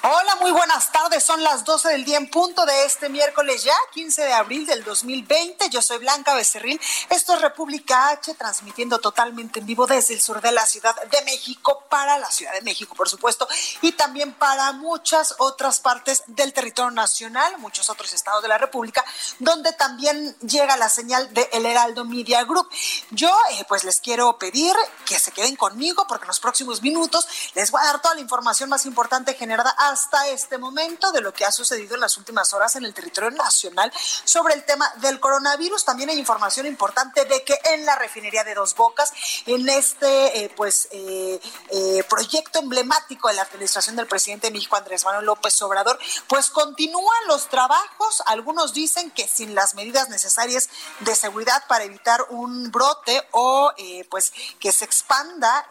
[0.00, 1.24] Hola, muy buenas tardes.
[1.24, 4.84] Son las 12 del día en punto de este miércoles ya, 15 de abril del
[4.84, 5.68] 2020.
[5.70, 6.80] Yo soy Blanca Becerril.
[7.10, 11.22] Esto es República H, transmitiendo totalmente en vivo desde el sur de la Ciudad de
[11.24, 13.48] México para la Ciudad de México, por supuesto,
[13.82, 19.04] y también para muchas otras partes del territorio nacional, muchos otros estados de la República,
[19.40, 22.68] donde también llega la señal de El Heraldo Media Group.
[23.10, 27.26] Yo, eh, pues les quiero pedir que se queden conmigo porque en los próximos minutos
[27.54, 31.32] les voy a dar toda la información más importante generada hasta este momento de lo
[31.32, 33.92] que ha sucedido en las últimas horas en el territorio nacional
[34.24, 35.84] sobre el tema del coronavirus.
[35.84, 39.12] También hay información importante de que en la refinería de Dos Bocas,
[39.46, 44.76] en este eh, pues eh, eh, proyecto emblemático de la administración del presidente de México,
[44.76, 48.22] Andrés Manuel López Obrador, pues continúan los trabajos.
[48.26, 50.68] Algunos dicen que sin las medidas necesarias
[51.00, 53.72] de seguridad para evitar un brote o
[54.10, 55.68] pues que se expanda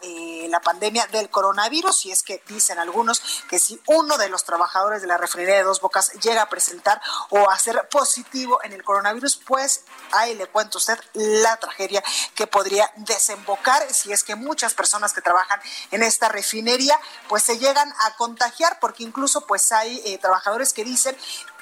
[0.48, 2.06] la pandemia del coronavirus.
[2.06, 5.64] Y es que dicen algunos que si uno de los trabajadores de la refinería de
[5.64, 10.46] Dos Bocas llega a presentar o a ser positivo en el coronavirus, pues ahí le
[10.46, 12.02] cuento a usted la tragedia
[12.34, 16.98] que podría desembocar si es que muchas personas que trabajan en esta refinería
[17.28, 21.14] pues se llegan a contagiar porque incluso pues hay eh, trabajadores que dicen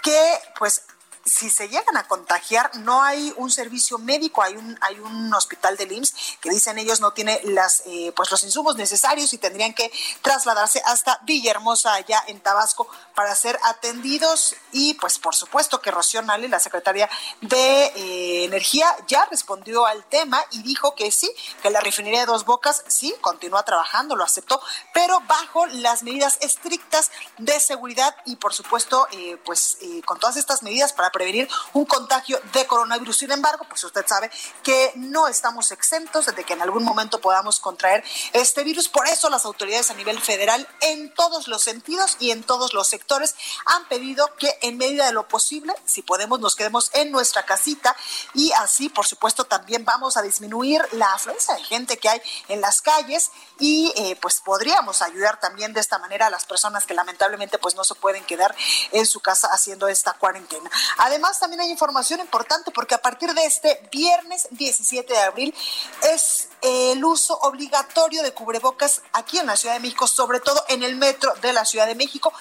[0.05, 0.83] que pues
[1.27, 5.77] si se llegan a contagiar, no hay un servicio médico, hay un, hay un hospital
[5.77, 9.75] del IMSS que dicen ellos no tiene las, eh, pues los insumos necesarios y tendrían
[9.75, 9.93] que
[10.23, 14.55] trasladarse hasta Villahermosa, allá en Tabasco, para ser atendidos.
[14.71, 20.05] Y pues por supuesto que Rocío Nale, la secretaria de eh, Energía, ya respondió al
[20.05, 21.31] tema y dijo que sí,
[21.61, 24.61] que la refinería de Dos Bocas sí continúa trabajando, lo aceptó,
[24.95, 30.63] pero bajo las medidas estrictas de seguridad y por supuesto, eh, pues con todas estas
[30.63, 33.17] medidas para prevenir un contagio de coronavirus.
[33.17, 34.31] Sin embargo, pues usted sabe
[34.63, 38.05] que no estamos exentos de que en algún momento podamos contraer
[38.35, 38.89] este virus.
[38.89, 42.87] Por eso las autoridades a nivel federal, en todos los sentidos y en todos los
[42.87, 43.35] sectores,
[43.65, 47.97] han pedido que en medida de lo posible, si podemos, nos quedemos en nuestra casita
[48.35, 52.61] y así, por supuesto, también vamos a disminuir la afluencia de gente que hay en
[52.61, 56.93] las calles y eh, pues podríamos ayudar también de esta manera a las personas que
[56.93, 58.55] lamentablemente pues no se pueden quedar
[58.93, 60.71] en su casa haciendo esta cuarentena.
[61.07, 65.55] Además, también hay información importante porque a partir de este viernes 17 de abril
[66.03, 70.83] es el uso obligatorio de cubrebocas aquí en la Ciudad de México, sobre todo en
[70.83, 72.33] el metro de la Ciudad de México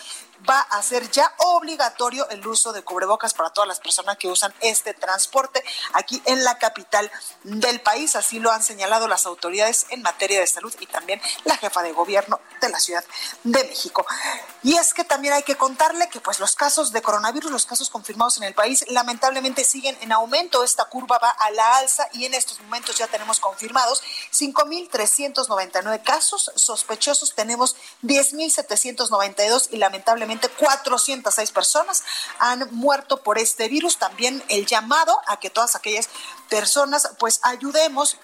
[0.49, 4.53] va a ser ya obligatorio el uso de cubrebocas para todas las personas que usan
[4.61, 5.63] este transporte
[5.93, 7.11] aquí en la capital
[7.43, 8.15] del país.
[8.15, 11.91] Así lo han señalado las autoridades en materia de salud y también la jefa de
[11.91, 13.03] gobierno de la Ciudad
[13.43, 14.05] de México.
[14.63, 17.89] Y es que también hay que contarle que pues los casos de coronavirus, los casos
[17.89, 20.63] confirmados en el país, lamentablemente siguen en aumento.
[20.63, 24.03] Esta curva va a la alza y en estos momentos ya tenemos confirmados
[24.33, 30.24] 5.399 casos sospechosos, tenemos 10.792 y lamentablemente
[30.57, 32.03] 406 personas
[32.39, 33.97] han muerto por este virus.
[33.97, 36.09] También el llamado a que todas aquellas
[36.49, 38.17] personas pues ayudemos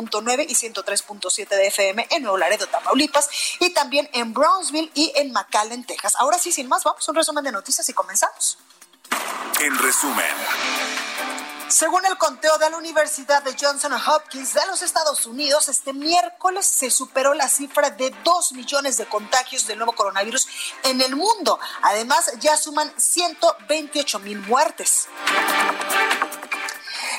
[0.10, 3.30] 101.9 y 103.7 de FM en Nuevo Laredo, Tamaulipas,
[3.60, 6.16] y también en Brownsville y en McAllen, Texas.
[6.18, 8.58] Ahora sí, sin más, vamos a un resumen de noticias y comenzamos.
[9.60, 10.26] En resumen.
[11.68, 16.66] Según el conteo de la Universidad de Johnson Hopkins de los Estados Unidos, este miércoles
[16.66, 20.48] se superó la cifra de 2 millones de contagios del nuevo coronavirus
[20.84, 21.60] en el mundo.
[21.82, 25.08] Además, ya suman 128 mil muertes.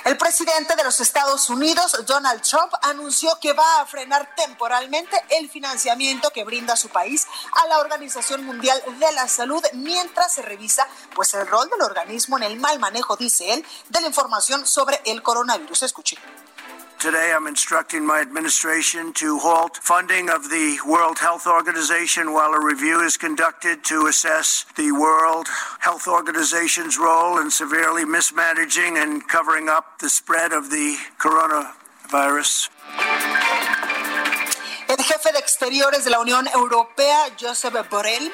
[0.07, 5.51] El presidente de los Estados Unidos, Donald Trump, anunció que va a frenar temporalmente el
[5.51, 10.87] financiamiento que brinda su país a la Organización Mundial de la Salud mientras se revisa
[11.13, 15.01] pues el rol del organismo en el mal manejo, dice él, de la información sobre
[15.07, 15.83] el coronavirus.
[15.83, 16.17] Escuche.
[16.99, 22.65] Today, I'm instructing my administration to halt funding of the World Health Organization while a
[22.65, 25.47] review is conducted to assess the World
[25.81, 32.71] Health Organization's role in severely mismanaging and covering up the spread of the coronavirus.
[34.97, 38.33] El jefe de Exteriores de la Unión Europea, Josep Borrell,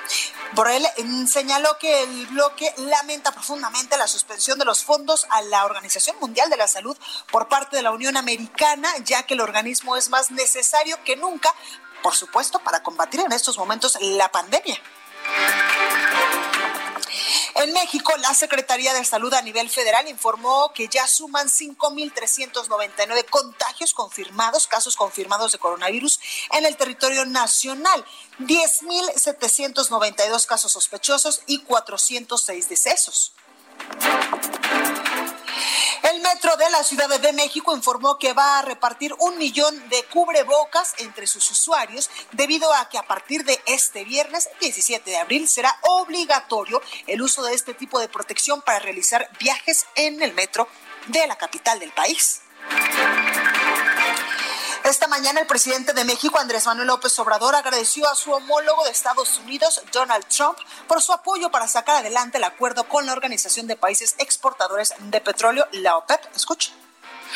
[0.53, 0.87] Borrell
[1.27, 6.49] señaló que el bloque lamenta profundamente la suspensión de los fondos a la Organización Mundial
[6.51, 6.97] de la Salud
[7.33, 11.53] por parte de la Unión Americana, ya que el organismo es más necesario que nunca,
[12.01, 14.81] por supuesto, para combatir en estos momentos la pandemia.
[17.63, 23.95] En México, la Secretaría de Salud a nivel federal informó que ya suman 5.399 contagios
[23.95, 26.19] confirmados, casos confirmados de coronavirus
[26.55, 28.05] en el territorio nacional,
[28.41, 33.33] 10.792 casos sospechosos y 406 decesos.
[36.03, 40.03] El metro de la Ciudad de México informó que va a repartir un millón de
[40.13, 45.49] cubrebocas entre sus usuarios debido a que a partir de este viernes 17 de abril
[45.49, 50.67] será obligatorio el uso de este tipo de protección para realizar viajes en el metro
[51.07, 52.43] de la capital del país.
[54.93, 58.91] Esta mañana el presidente de México, Andrés Manuel López Obrador, agradeció a su homólogo de
[58.91, 63.67] Estados Unidos, Donald Trump, por su apoyo para sacar adelante el acuerdo con la Organización
[63.67, 66.37] de Países Exportadores de Petróleo, la OPEP.
[66.37, 66.75] Escuche.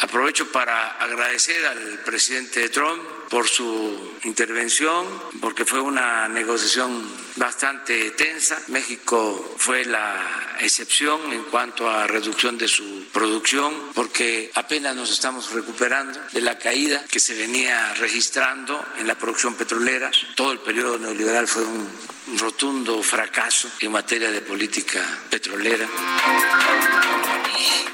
[0.02, 5.06] Aprovecho para agradecer al presidente Trump por su intervención,
[5.40, 7.02] porque fue una negociación
[7.36, 8.60] bastante tensa.
[8.68, 15.52] México fue la excepción en cuanto a reducción de su producción, porque apenas nos estamos
[15.52, 20.10] recuperando de la caída que se venía registrando en la producción petrolera.
[20.34, 21.88] Todo el periodo neoliberal fue un
[22.38, 25.86] rotundo fracaso en materia de política petrolera.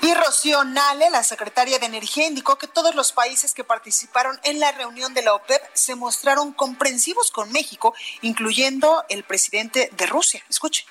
[0.02, 4.58] Y Rocío Nale, la secretaria de Energía, indicó que todos los países que participaron en
[4.58, 10.42] la reunión de la OPEP se mostraron comprensivos con México, incluyendo el presidente de Rusia.
[10.48, 10.84] Escuche.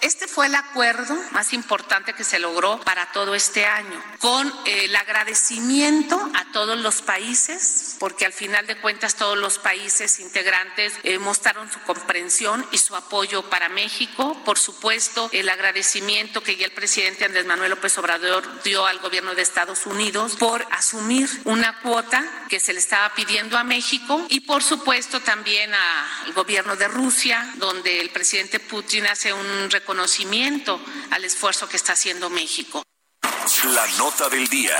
[0.00, 4.94] Este fue el acuerdo más importante que se logró para todo este año, con el
[4.94, 11.18] agradecimiento a todos los países, porque al final de cuentas todos los países integrantes eh,
[11.18, 14.40] mostraron su comprensión y su apoyo para México.
[14.44, 19.34] Por supuesto, el agradecimiento que ya el presidente Andrés Manuel López Obrador dio al gobierno
[19.34, 24.40] de Estados Unidos por asumir una cuota que se le estaba pidiendo a México y
[24.40, 30.78] por supuesto también al gobierno de Rusia, donde el presidente Putin hace un reconocimiento
[31.10, 32.82] al esfuerzo que está haciendo México.
[33.72, 34.76] La nota del día.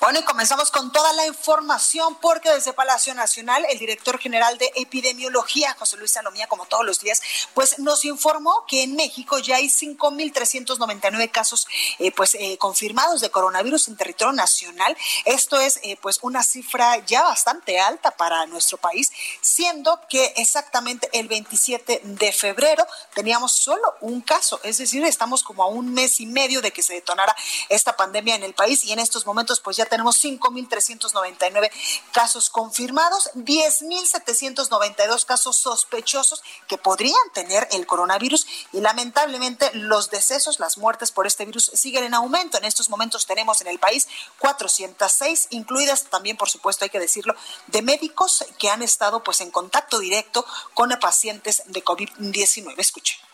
[0.00, 4.72] Bueno, y comenzamos con toda la información porque desde Palacio Nacional el director general de
[4.76, 7.20] epidemiología, José Luis Salomía, como todos los días,
[7.52, 13.30] pues nos informó que en México ya hay 5.399 casos eh, pues eh, confirmados de
[13.30, 14.96] coronavirus en territorio nacional.
[15.26, 21.10] Esto es eh, pues una cifra ya bastante alta para nuestro país, siendo que exactamente
[21.12, 26.20] el 27 de febrero teníamos solo un caso, es decir, estamos como a un mes
[26.20, 27.36] y medio de que se detonara
[27.68, 31.70] esta pandemia en el país y en estos momentos pues ya tenemos 5.399
[32.12, 40.78] casos confirmados, 10.792 casos sospechosos que podrían tener el coronavirus y lamentablemente los decesos, las
[40.78, 42.58] muertes por este virus siguen en aumento.
[42.58, 47.34] En estos momentos tenemos en el país 406, incluidas también, por supuesto, hay que decirlo,
[47.66, 50.44] de médicos que han estado pues en contacto directo
[50.74, 52.74] con pacientes de COVID-19.
[52.78, 53.29] Escuchen.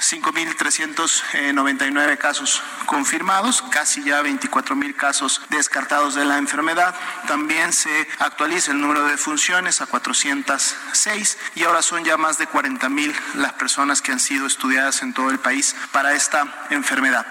[0.00, 6.94] 5.399 casos confirmados, casi ya 24.000 casos descartados de la enfermedad.
[7.26, 12.48] También se actualiza el número de funciones a 406 y ahora son ya más de
[12.48, 17.26] 40.000 las personas que han sido estudiadas en todo el país para esta enfermedad.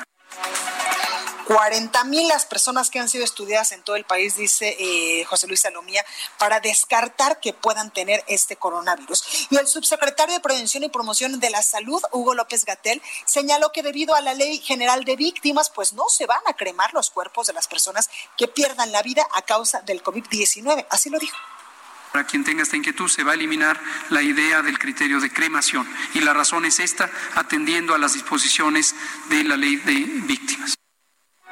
[1.48, 5.48] 40 mil las personas que han sido estudiadas en todo el país, dice eh, José
[5.48, 6.06] Luis Salomía,
[6.38, 9.48] para descartar que puedan tener este coronavirus.
[9.50, 13.82] Y el subsecretario de Prevención y Promoción de la Salud, Hugo López Gatel, señaló que
[13.82, 17.48] debido a la Ley General de Víctimas, pues no se van a cremar los cuerpos
[17.48, 20.86] de las personas que pierdan la vida a causa del COVID-19.
[20.90, 21.38] Así lo dijo.
[22.12, 25.88] Para quien tenga esta inquietud, se va a eliminar la idea del criterio de cremación.
[26.14, 28.96] Y la razón es esta, atendiendo a las disposiciones
[29.30, 29.94] de la ley de
[30.26, 30.78] víctimas.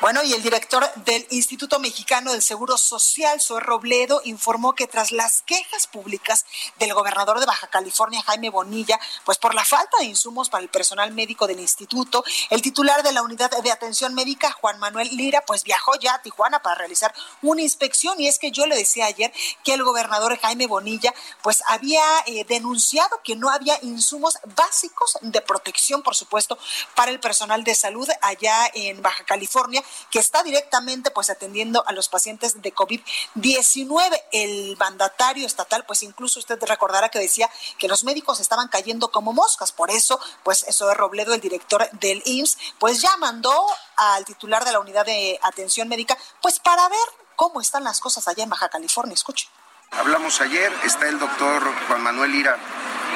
[0.00, 5.10] Bueno, y el director del Instituto Mexicano del Seguro Social, Zoe Robledo, informó que tras
[5.10, 6.46] las quejas públicas
[6.78, 10.70] del gobernador de Baja California, Jaime Bonilla, pues por la falta de insumos para el
[10.70, 15.42] personal médico del instituto, el titular de la unidad de atención médica, Juan Manuel Lira,
[15.44, 17.12] pues viajó ya a Tijuana para realizar
[17.42, 18.20] una inspección.
[18.20, 19.32] Y es que yo le decía ayer
[19.64, 21.12] que el gobernador Jaime Bonilla,
[21.42, 26.56] pues había eh, denunciado que no había insumos básicos de protección, por supuesto,
[26.94, 31.92] para el personal de salud allá en Baja California que está directamente pues atendiendo a
[31.92, 34.22] los pacientes de COVID-19.
[34.32, 39.32] El mandatario estatal, pues incluso usted recordará que decía que los médicos estaban cayendo como
[39.32, 39.72] moscas.
[39.72, 43.66] Por eso, pues eso de Robledo, el director del IMSS, pues ya mandó
[43.96, 46.98] al titular de la unidad de atención médica, pues para ver
[47.36, 49.14] cómo están las cosas allá en Baja California.
[49.14, 49.48] Escuche.
[49.92, 52.58] Hablamos ayer, está el doctor Juan Manuel Ira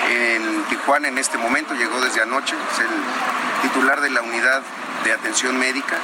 [0.09, 2.89] en Tijuana en este momento, llegó desde anoche, es el
[3.63, 4.63] titular de la unidad
[5.05, 5.97] de atención médica,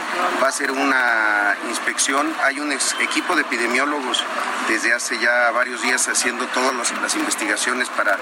[0.42, 4.24] va a ser una inspección, hay un equipo de epidemiólogos
[4.68, 8.16] desde hace ya varios días haciendo todas las investigaciones para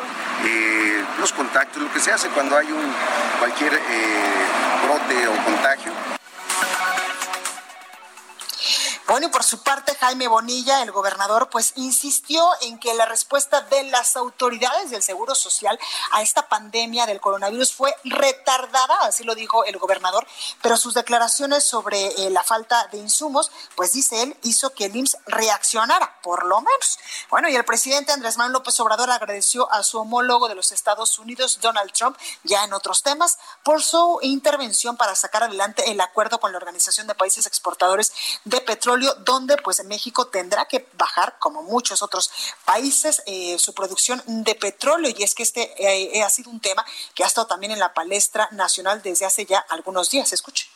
[0.45, 2.93] eh, los contactos, lo que se hace cuando hay un
[3.39, 3.81] cualquier eh,
[4.85, 5.93] brote o contagio
[9.17, 13.63] bueno, y por su parte, Jaime Bonilla, el gobernador, pues insistió en que la respuesta
[13.63, 15.79] de las autoridades del Seguro Social
[16.13, 20.27] a esta pandemia del coronavirus fue retardada, así lo dijo el gobernador,
[20.61, 24.95] pero sus declaraciones sobre eh, la falta de insumos, pues dice él, hizo que el
[24.95, 26.99] IMSS reaccionara, por lo menos.
[27.31, 31.19] Bueno, y el presidente Andrés Manuel López Obrador agradeció a su homólogo de los Estados
[31.19, 36.39] Unidos, Donald Trump, ya en otros temas, por su intervención para sacar adelante el acuerdo
[36.39, 38.13] con la Organización de Países Exportadores
[38.45, 42.31] de Petróleo donde pues México tendrá que bajar, como muchos otros
[42.65, 45.13] países, eh, su producción de petróleo.
[45.17, 46.85] Y es que este eh, ha sido un tema
[47.15, 50.33] que ha estado también en la palestra nacional desde hace ya algunos días.
[50.33, 50.76] Escuche.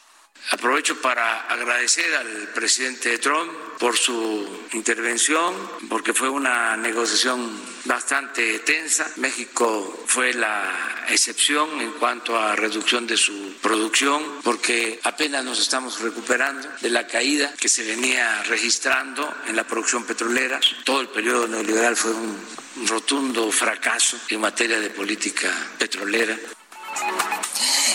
[0.50, 5.54] Aprovecho para agradecer al presidente Trump por su intervención,
[5.88, 7.50] porque fue una negociación
[7.84, 9.10] bastante tensa.
[9.16, 16.00] México fue la excepción en cuanto a reducción de su producción, porque apenas nos estamos
[16.00, 20.60] recuperando de la caída que se venía registrando en la producción petrolera.
[20.84, 22.36] Todo el periodo neoliberal fue un
[22.86, 26.36] rotundo fracaso en materia de política petrolera.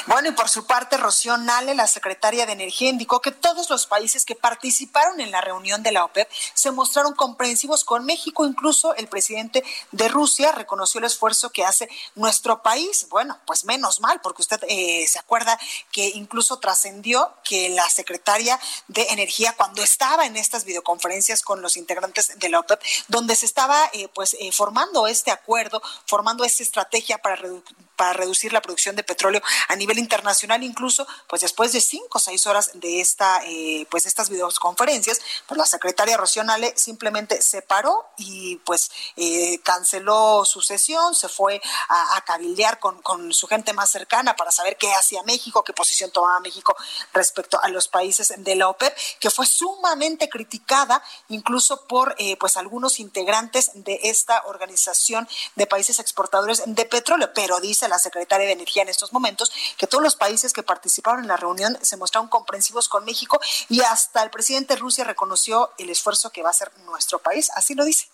[0.08, 3.88] Bueno, y por su parte, Rocío Nale, la secretaria de Energía, indicó que todos los
[3.88, 8.46] países que participaron en la reunión de la OPEP se mostraron comprensivos con México.
[8.46, 13.08] Incluso el presidente de Rusia reconoció el esfuerzo que hace nuestro país.
[13.10, 15.60] Bueno, pues menos mal, porque usted eh, se acuerda
[15.92, 21.78] que incluso trascendió que la secretaria de Energía, cuando estaba en estas videoconferencias con los
[21.78, 26.62] integrantes de la OPEP, donde se estaba eh, pues eh, formando este acuerdo, formando esta
[26.62, 27.38] estrategia para,
[27.96, 32.20] para reducir la producción de petróleo a nivel internacional, incluso, pues después de cinco o
[32.20, 36.44] seis horas de esta, eh, pues estas videoconferencias, pues la secretaria Rocío
[36.76, 43.34] simplemente se paró y pues eh, canceló su sesión, se fue a, cabildear con, con,
[43.34, 46.76] su gente más cercana para saber qué hacía México, qué posición tomaba México
[47.14, 52.58] respecto a los países de la OPEP, que fue sumamente criticada incluso por eh, pues
[52.58, 58.54] algunos integrantes de esta organización de países exportadores de petróleo, pero dice la secretaria de
[58.54, 62.30] Energía en estos momentos que todos los países que participaron en la reunión se mostraron
[62.30, 63.40] comprensivos con México
[63.70, 67.50] y hasta el presidente de Rusia reconoció el esfuerzo que va a hacer nuestro país,
[67.56, 68.08] así lo dice.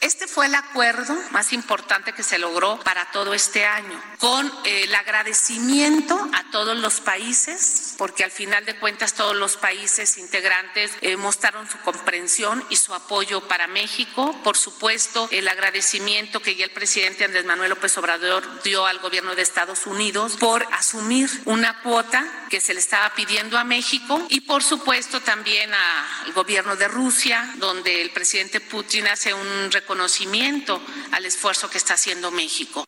[0.00, 4.82] Este fue el acuerdo más importante que se logró para todo este año, con eh,
[4.84, 10.90] el agradecimiento a todos los países, porque al final de cuentas todos los países integrantes
[11.02, 14.36] eh, mostraron su comprensión y su apoyo para México.
[14.42, 19.36] Por supuesto, el agradecimiento que ya el presidente Andrés Manuel López Obrador dio al gobierno
[19.36, 24.42] de Estados Unidos por asumir una cuota que se le estaba pidiendo a México y
[24.42, 31.26] por supuesto también al gobierno de Rusia, donde el presidente Putin hace un reconocimiento al
[31.26, 32.84] esfuerzo que está haciendo México.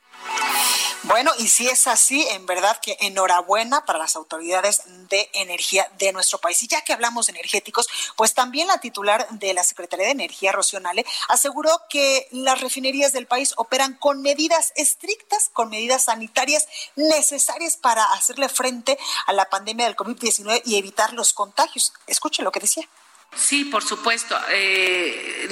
[1.02, 6.12] Bueno, y si es así, en verdad que enhorabuena para las autoridades de energía de
[6.12, 6.62] nuestro país.
[6.62, 7.86] Y ya que hablamos de energéticos,
[8.16, 13.12] pues también la titular de la Secretaría de Energía, Rocío Nale, aseguró que las refinerías
[13.12, 19.50] del país operan con medidas estrictas, con medidas sanitarias necesarias para hacerle frente a la
[19.50, 21.92] pandemia del COVID-19 y evitar los contagios.
[22.06, 22.88] Escuche lo que decía.
[23.36, 24.38] Sí, por supuesto.
[24.50, 25.46] Eh,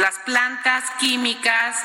[0.00, 1.76] las plantas químicas,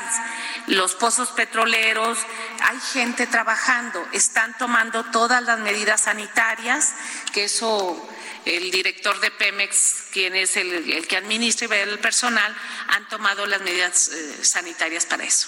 [0.68, 2.18] los pozos petroleros,
[2.62, 6.94] hay gente trabajando, están tomando todas las medidas sanitarias,
[7.34, 8.10] que eso
[8.46, 12.56] el director de Pemex, quien es el, que administra y ve el personal,
[12.88, 15.48] han tomado las medidas eh, sanitarias para eso.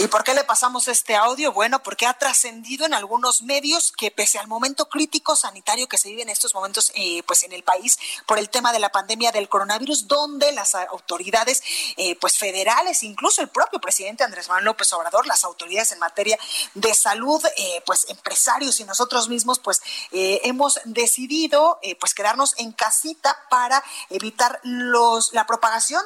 [0.00, 1.52] ¿Y por qué le pasamos este audio?
[1.52, 6.08] Bueno, porque ha trascendido en algunos medios que pese al momento crítico sanitario que se
[6.08, 9.30] vive en estos momentos eh, pues en el país por el tema de la pandemia
[9.30, 11.62] del coronavirus, donde las autoridades
[11.98, 16.38] eh, pues federales, incluso el propio presidente Andrés Manuel López Obrador, las autoridades en materia
[16.72, 23.36] de salud, eh, pues empresarios y nosotros mismos pues hemos decidido pues quedarnos en casita
[23.50, 26.02] para evitar los la propagación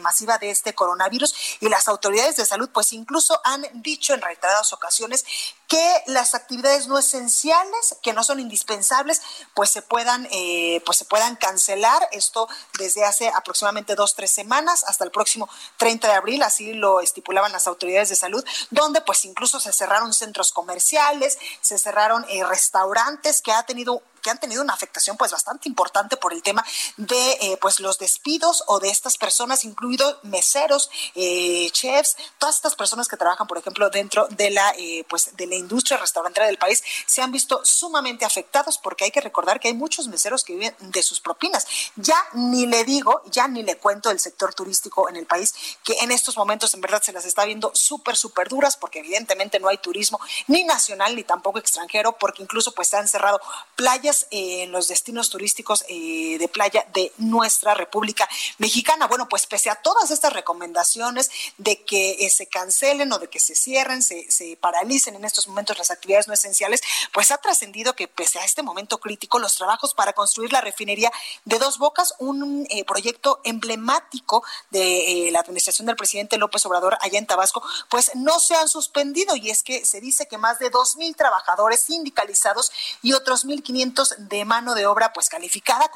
[0.00, 4.72] masiva de este coronavirus y las autoridades de salud pues incluso han dicho en reiteradas
[4.72, 5.24] ocasiones
[5.68, 9.20] que las actividades no esenciales, que no son indispensables,
[9.54, 12.08] pues se puedan, eh, pues se puedan cancelar.
[12.10, 12.48] Esto
[12.78, 17.52] desde hace aproximadamente dos, tres semanas hasta el próximo 30 de abril, así lo estipulaban
[17.52, 23.42] las autoridades de salud, donde pues incluso se cerraron centros comerciales, se cerraron eh, restaurantes
[23.42, 26.64] que ha tenido que han tenido una afectación pues bastante importante por el tema
[26.96, 33.06] de eh, pues los despidos o de estas personas, incluidos meseros, chefs, todas estas personas
[33.06, 34.74] que trabajan, por ejemplo, dentro de la
[35.08, 39.20] pues de la industria restaurantera del país se han visto sumamente afectados porque hay que
[39.20, 41.66] recordar que hay muchos meseros que viven de sus propinas.
[41.96, 45.94] Ya ni le digo, ya ni le cuento del sector turístico en el país, que
[46.00, 49.68] en estos momentos en verdad se las está viendo súper, súper duras porque evidentemente no
[49.68, 53.40] hay turismo ni nacional ni tampoco extranjero porque incluso pues se han cerrado
[53.76, 59.06] playas en los destinos turísticos eh, de playa de nuestra República Mexicana.
[59.06, 63.40] Bueno, pues pese a todas estas recomendaciones de que eh, se cancelen o de que
[63.40, 66.80] se cierren, se, se paralicen en estos momentos las actividades no esenciales,
[67.12, 71.10] pues ha trascendido que pese a este momento crítico, los trabajos para construir la refinería
[71.44, 76.98] de Dos Bocas, un eh, proyecto emblemático de eh, la administración del presidente López Obrador
[77.00, 79.36] allá en Tabasco, pues no se han suspendido.
[79.36, 82.70] Y es que se dice que más de dos mil trabajadores sindicalizados
[83.02, 85.90] y otros mil quinientos de mano de obra pues calificada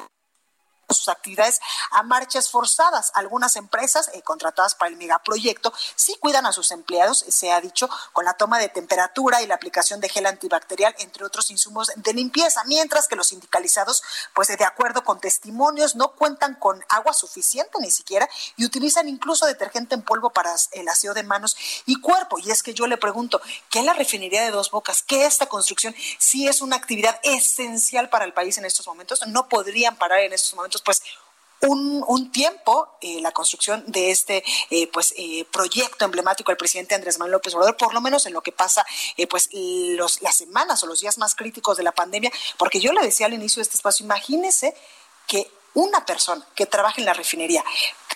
[0.93, 1.59] sus actividades
[1.91, 3.11] a marchas forzadas.
[3.15, 7.89] Algunas empresas eh, contratadas para el megaproyecto sí cuidan a sus empleados, se ha dicho,
[8.11, 12.13] con la toma de temperatura y la aplicación de gel antibacterial, entre otros insumos de
[12.13, 14.03] limpieza, mientras que los sindicalizados,
[14.33, 19.45] pues de acuerdo con testimonios, no cuentan con agua suficiente ni siquiera y utilizan incluso
[19.45, 22.37] detergente en polvo para el aseo de manos y cuerpo.
[22.39, 25.03] Y es que yo le pregunto, ¿qué es la refinería de Dos Bocas?
[25.03, 25.95] ¿Qué esta construcción?
[26.19, 30.33] Si es una actividad esencial para el país en estos momentos, no podrían parar en
[30.33, 31.01] estos momentos pues
[31.67, 37.17] un, tiempo eh, la construcción de este eh, pues eh, proyecto emblemático del presidente Andrés
[37.19, 38.85] Manuel López Obrador, por lo menos en lo que pasa
[39.29, 43.01] pues los, las semanas o los días más críticos de la pandemia, porque yo le
[43.01, 44.75] decía al inicio de este espacio, imagínese
[45.27, 47.63] que una persona que trabaja en la refinería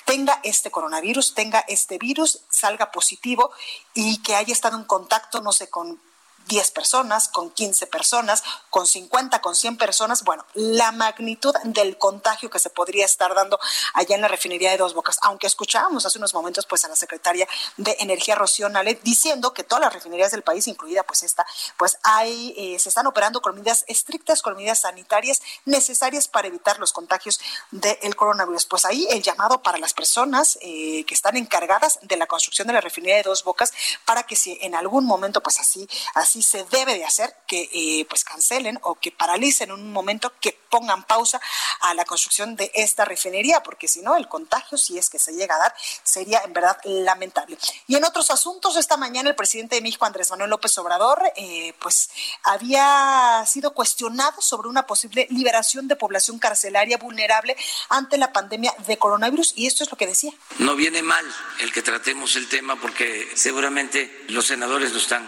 [0.05, 3.51] tenga este coronavirus, tenga este virus, salga positivo
[3.93, 5.99] y que haya estado en contacto, no sé, con
[6.47, 10.23] 10 personas, con 15 personas, con 50, con 100 personas.
[10.23, 13.59] Bueno, la magnitud del contagio que se podría estar dando
[13.93, 16.95] allá en la refinería de Dos Bocas, aunque escuchábamos hace unos momentos pues a la
[16.95, 21.45] secretaria de Energía Rocío Nale diciendo que todas las refinerías del país, incluida pues esta,
[21.77, 26.79] pues hay, eh, se están operando con medidas estrictas, con medidas sanitarias necesarias para evitar
[26.79, 27.39] los contagios
[27.71, 28.65] del coronavirus.
[28.65, 32.73] Pues ahí el llamado para las personas eh, que están encargadas de la construcción de
[32.73, 33.73] la refinería de Dos Bocas
[34.05, 38.05] para que si en algún momento pues así, así se debe de hacer, que eh,
[38.09, 41.39] pues cancelen o que paralicen un momento, que pongan pausa
[41.81, 45.33] a la construcción de esta refinería, porque si no, el contagio, si es que se
[45.33, 47.57] llega a dar, sería en verdad lamentable.
[47.87, 51.73] Y en otros asuntos, esta mañana el presidente de México, Andrés Manuel López Obrador, eh,
[51.79, 52.09] pues
[52.43, 57.55] había sido cuestionado sobre una posible liberación de población carcelaria vulnerable
[57.89, 60.31] ante la pandemia de coronavirus, y esto es lo que decía.
[60.59, 61.25] No viene mal
[61.59, 65.27] el que tratemos el tema porque seguramente los senadores lo están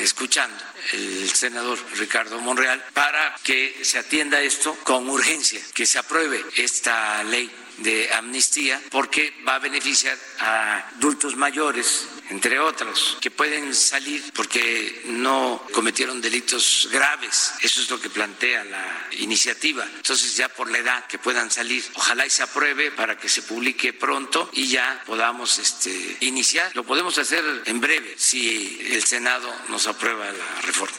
[0.00, 6.44] escuchando el senador Ricardo Monreal para que se atienda esto con urgencia, que se apruebe
[6.56, 13.74] esta ley de amnistía porque va a beneficiar a adultos mayores, entre otros, que pueden
[13.74, 17.52] salir porque no cometieron delitos graves.
[17.60, 19.84] Eso es lo que plantea la iniciativa.
[19.96, 23.42] Entonces ya por la edad que puedan salir, ojalá y se apruebe para que se
[23.42, 26.70] publique pronto y ya podamos este, iniciar.
[26.74, 30.98] Lo podemos hacer en breve si el Senado nos aprueba la reforma.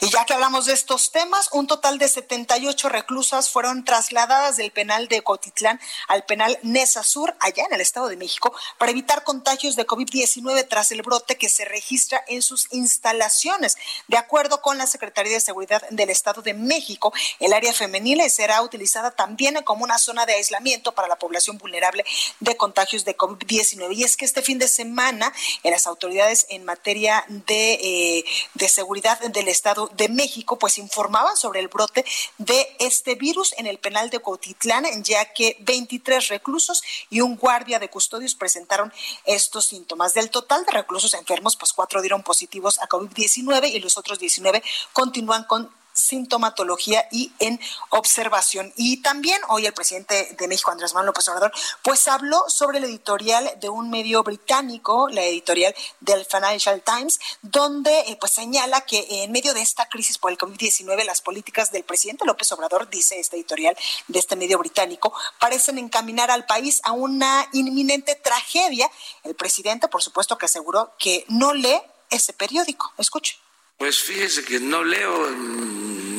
[0.00, 4.70] Y ya que hablamos de estos temas, un total de 78 reclusas fueron trasladadas del
[4.70, 9.24] penal de Cotitlán al penal Nesa Sur, allá en el Estado de México, para evitar
[9.24, 13.76] contagios de COVID-19 tras el brote que se registra en sus instalaciones.
[14.08, 18.62] De acuerdo con la Secretaría de Seguridad del Estado de México, el área femenil será
[18.62, 22.04] utilizada también como una zona de aislamiento para la población vulnerable
[22.40, 23.94] de contagios de COVID-19.
[23.96, 28.68] Y es que este fin de semana, en las autoridades en materia de, eh, de
[28.68, 29.59] seguridad del Estado
[29.94, 32.04] de México, pues informaban sobre el brote
[32.38, 37.78] de este virus en el penal de Cotitlán, ya que 23 reclusos y un guardia
[37.78, 38.92] de custodios presentaron
[39.24, 40.14] estos síntomas.
[40.14, 44.62] Del total de reclusos enfermos, pues cuatro dieron positivos a COVID-19 y los otros 19
[44.92, 48.72] continúan con sintomatología y en observación.
[48.76, 52.84] Y también hoy el presidente de México, Andrés Manuel López Obrador, pues habló sobre el
[52.84, 59.06] editorial de un medio británico, la editorial del Financial Times, donde eh, pues señala que
[59.22, 63.18] en medio de esta crisis por el COVID-19 las políticas del presidente López Obrador, dice
[63.18, 63.76] este editorial
[64.08, 68.90] de este medio británico, parecen encaminar al país a una inminente tragedia.
[69.24, 72.92] El presidente, por supuesto, que aseguró que no lee ese periódico.
[72.98, 73.38] Escuche.
[73.78, 75.26] Pues fíjese que no leo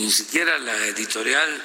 [0.01, 1.63] ni siquiera la editorial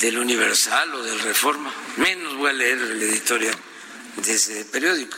[0.00, 3.56] del Universal o del Reforma, menos voy a leer el editorial
[4.16, 5.16] de ese periódico.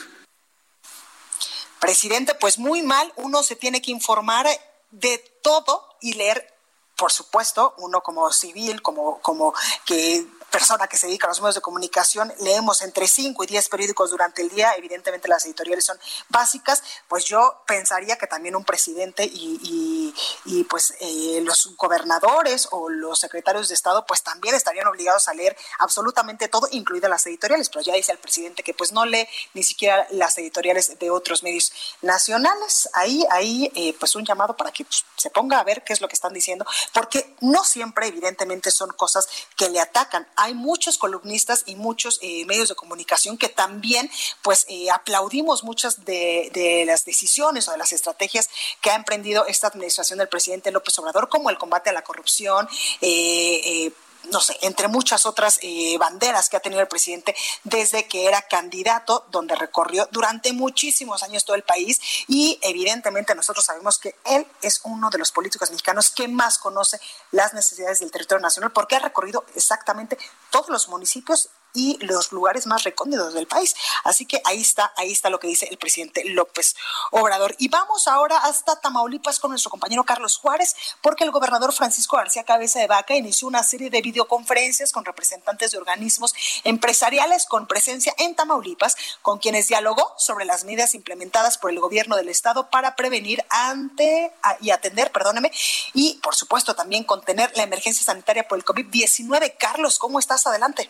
[1.79, 4.47] Presidente, pues muy mal, uno se tiene que informar
[4.91, 6.55] de todo y leer
[6.95, 9.53] por supuesto, uno como civil, como, como
[9.85, 10.25] que
[10.55, 14.09] persona que se dedica a los medios de comunicación, leemos entre 5 y 10 periódicos
[14.09, 19.25] durante el día, evidentemente las editoriales son básicas, pues yo pensaría que también un presidente
[19.25, 20.13] y,
[20.45, 25.33] y, pues eh, los gobernadores o los secretarios de Estado pues también estarían obligados a
[25.33, 29.27] leer absolutamente todo, incluidas las editoriales, pero ya dice el presidente que pues no lee
[29.53, 32.87] ni siquiera las editoriales de otros medios nacionales.
[32.93, 35.99] Ahí, ahí eh, pues un llamado para que pues, se ponga a ver qué es
[35.99, 40.99] lo que están diciendo, porque no siempre evidentemente son cosas que le atacan hay muchos
[40.99, 44.09] columnistas y muchos eh, medios de comunicación que también
[44.43, 49.67] pues eh, aplaudimos muchas de, las decisiones o de las estrategias que ha emprendido esta
[49.67, 52.67] administración del presidente López Obrador, como el combate a la corrupción,
[53.01, 53.91] eh,
[54.31, 58.41] no sé, entre muchas otras eh, banderas que ha tenido el presidente desde que era
[58.43, 61.99] candidato, donde recorrió durante muchísimos años todo el país.
[62.27, 66.99] Y evidentemente nosotros sabemos que él es uno de los políticos mexicanos que más conoce
[67.31, 70.17] las necesidades del territorio nacional porque ha recorrido exactamente
[70.49, 73.75] todos los municipios y los lugares más recónditos del país.
[74.03, 76.75] Así que ahí está, ahí está lo que dice el presidente López
[77.11, 77.55] Obrador.
[77.59, 82.43] Y vamos ahora hasta Tamaulipas con nuestro compañero Carlos Juárez, porque el gobernador Francisco García
[82.43, 86.33] Cabeza de Vaca inició una serie de videoconferencias con representantes de organismos
[86.63, 92.15] empresariales con presencia en Tamaulipas, con quienes dialogó sobre las medidas implementadas por el gobierno
[92.15, 95.51] del estado para prevenir ante y atender, perdóneme,
[95.93, 99.55] y por supuesto también contener la emergencia sanitaria por el COVID-19.
[99.57, 100.45] Carlos, ¿cómo estás?
[100.47, 100.89] Adelante.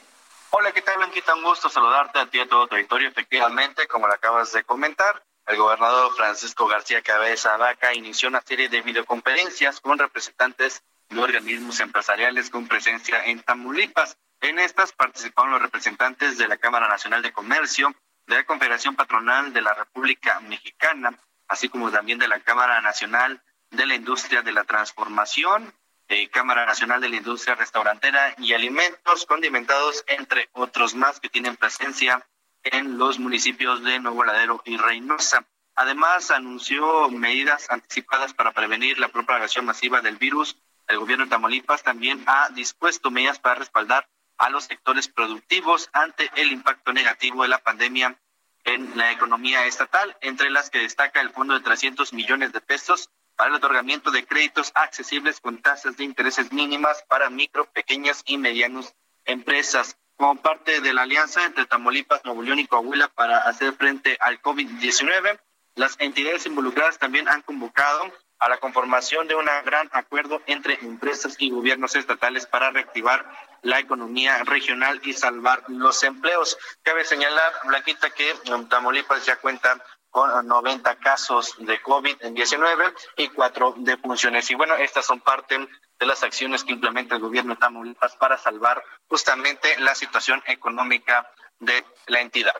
[0.57, 1.01] Hola, ¿qué tal?
[1.35, 3.09] Un gusto saludarte a ti y a todo tu auditorio.
[3.09, 8.69] Efectivamente, como lo acabas de comentar, el gobernador Francisco García Cabeza Vaca inició una serie
[8.69, 14.17] de videoconferencias con representantes de organismos empresariales con presencia en Tamaulipas.
[14.39, 17.93] En estas participaron los representantes de la Cámara Nacional de Comercio,
[18.25, 23.41] de la Confederación Patronal de la República Mexicana, así como también de la Cámara Nacional
[23.71, 25.73] de la Industria de la Transformación,
[26.07, 31.55] eh, Cámara Nacional de la Industria Restaurantera y Alimentos Condimentados, entre otros más que tienen
[31.55, 32.25] presencia
[32.63, 35.45] en los municipios de Nuevo Ladero y Reynosa.
[35.75, 40.57] Además, anunció medidas anticipadas para prevenir la propagación masiva del virus.
[40.87, 46.29] El gobierno de Tamaulipas también ha dispuesto medidas para respaldar a los sectores productivos ante
[46.35, 48.17] el impacto negativo de la pandemia
[48.63, 53.09] en la economía estatal, entre las que destaca el fondo de 300 millones de pesos
[53.35, 58.37] para el otorgamiento de créditos accesibles con tasas de intereses mínimas para micro, pequeñas y
[58.37, 58.95] medianas
[59.25, 59.97] empresas.
[60.17, 64.41] Como parte de la alianza entre Tamaulipas, Nuevo León y Coahuila para hacer frente al
[64.41, 65.39] COVID-19,
[65.75, 71.35] las entidades involucradas también han convocado a la conformación de un gran acuerdo entre empresas
[71.39, 73.25] y gobiernos estatales para reactivar
[73.61, 76.57] la economía regional y salvar los empleos.
[76.83, 78.33] Cabe señalar, Blanquita, que
[78.69, 79.83] Tamaulipas ya cuenta
[80.15, 84.49] con 90 casos de COVID-19 y cuatro defunciones.
[84.49, 85.57] Y bueno, estas son parte
[85.99, 91.29] de las acciones que implementa el gobierno de Tamaulipas para salvar justamente la situación económica
[91.59, 92.55] de la entidad.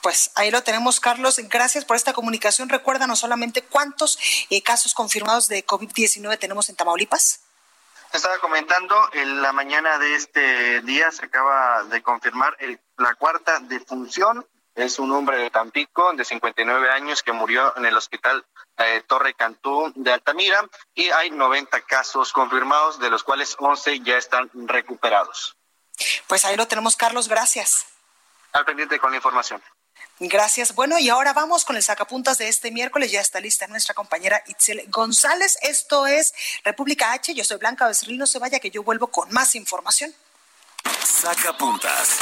[0.00, 1.38] Pues ahí lo tenemos, Carlos.
[1.48, 2.68] Gracias por esta comunicación.
[2.68, 4.18] Recuérdanos solamente cuántos
[4.50, 7.44] eh, casos confirmados de COVID-19 tenemos en Tamaulipas.
[8.12, 12.56] Estaba comentando, en la mañana de este día se acaba de confirmar
[12.96, 14.44] la cuarta defunción.
[14.74, 18.44] Es un hombre de Tampico de 59 años que murió en el hospital
[18.78, 24.16] eh, Torre Cantú de Altamira y hay 90 casos confirmados, de los cuales 11 ya
[24.16, 25.56] están recuperados.
[26.26, 27.28] Pues ahí lo tenemos, Carlos.
[27.28, 27.86] Gracias.
[28.52, 29.62] Al pendiente con la información.
[30.18, 30.74] Gracias.
[30.74, 33.10] Bueno, y ahora vamos con el sacapuntas de este miércoles.
[33.10, 35.58] Ya está lista nuestra compañera Itzel González.
[35.62, 36.32] Esto es
[36.64, 37.34] República H.
[37.34, 38.18] Yo soy Blanca Becerril.
[38.18, 40.14] No se vaya que yo vuelvo con más información.
[41.04, 42.18] Sacapuntas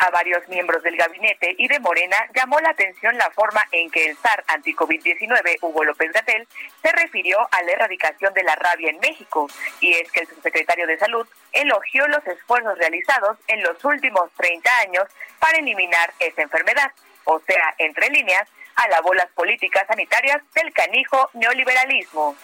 [0.00, 4.06] a varios miembros del gabinete y de Morena llamó la atención la forma en que
[4.06, 6.46] el SAR anti-COVID-19, Hugo López Gatel,
[6.82, 9.48] se refirió a la erradicación de la rabia en México.
[9.80, 14.70] Y es que el subsecretario de Salud elogió los esfuerzos realizados en los últimos 30
[14.80, 15.04] años
[15.38, 16.92] para eliminar esa enfermedad.
[17.24, 22.36] O sea, entre líneas, alabó las políticas sanitarias del canijo neoliberalismo.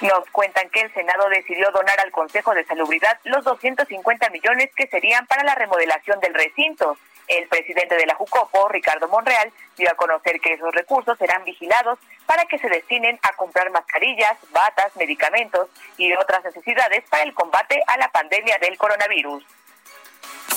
[0.00, 4.86] Nos cuentan que el Senado decidió donar al Consejo de Salubridad los 250 millones que
[4.88, 6.96] serían para la remodelación del recinto.
[7.26, 11.98] El presidente de la Jucopo, Ricardo Monreal, dio a conocer que esos recursos serán vigilados
[12.26, 17.80] para que se destinen a comprar mascarillas, batas, medicamentos y otras necesidades para el combate
[17.86, 19.44] a la pandemia del coronavirus.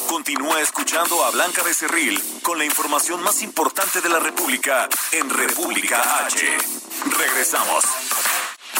[0.09, 6.25] Continúa escuchando a Blanca Becerril con la información más importante de la República en República
[6.25, 6.57] H.
[7.17, 8.46] Regresamos.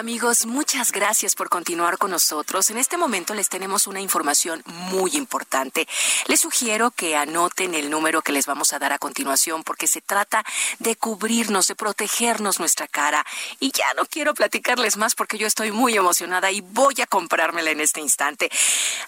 [0.00, 2.70] Amigos, muchas gracias por continuar con nosotros.
[2.70, 5.86] En este momento les tenemos una información muy importante.
[6.26, 10.00] Les sugiero que anoten el número que les vamos a dar a continuación porque se
[10.00, 10.42] trata
[10.78, 13.26] de cubrirnos, de protegernos nuestra cara.
[13.58, 17.70] Y ya no quiero platicarles más porque yo estoy muy emocionada y voy a comprármela
[17.70, 18.50] en este instante.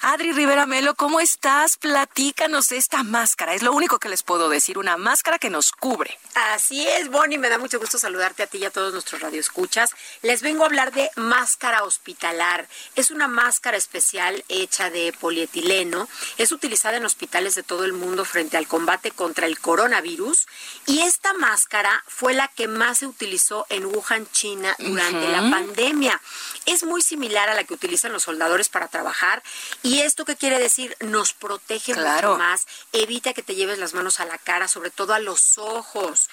[0.02, 1.78] Adri Rivera Melo, ¿cómo estás?
[1.78, 3.54] Platícanos esta máscara.
[3.54, 6.18] Es lo único que les puedo decir, una máscara que nos cubre.
[6.52, 9.94] Así es, Bonnie, me da mucho gusto saludarte a ti y a todos nuestros radioescuchas.
[10.20, 12.66] Les vengo a hablar de máscara hospitalar.
[12.96, 16.08] Es una máscara especial hecha de polietileno.
[16.38, 20.46] Es utilizada en hospitales de todo el mundo frente al combate contra el coronavirus.
[20.86, 26.20] Y esta máscara fue la que más se utilizó en Wuhan, China, durante la pandemia.
[26.66, 29.42] Es muy similar a la que utilizan los soldadores para trabajar.
[29.82, 30.96] ¿Y esto qué quiere decir?
[31.00, 35.14] Nos protege mucho más, evita que te lleves las manos a la cara, sobre todo
[35.14, 36.28] a los ojos.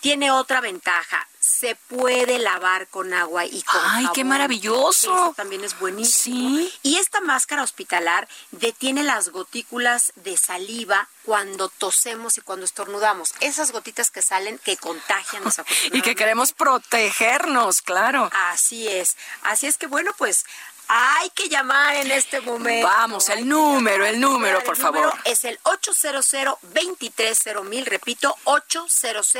[0.00, 5.12] Tiene otra ventaja, se puede lavar con agua y con ¡Ay, qué maravilloso!
[5.12, 6.58] Eso también es buenísimo.
[6.58, 6.72] ¿Sí?
[6.82, 13.34] Y esta máscara hospitalar detiene las gotículas de saliva cuando tosemos y cuando estornudamos.
[13.40, 15.42] Esas gotitas que salen que contagian
[15.92, 18.30] Y que queremos protegernos, claro.
[18.32, 19.16] Así es.
[19.42, 20.46] Así es que bueno, pues
[20.88, 22.86] hay que llamar en este momento.
[22.86, 25.12] Vamos, el número, el número, por favor.
[25.24, 26.34] Es el 800
[27.64, 29.34] mil, repito, 800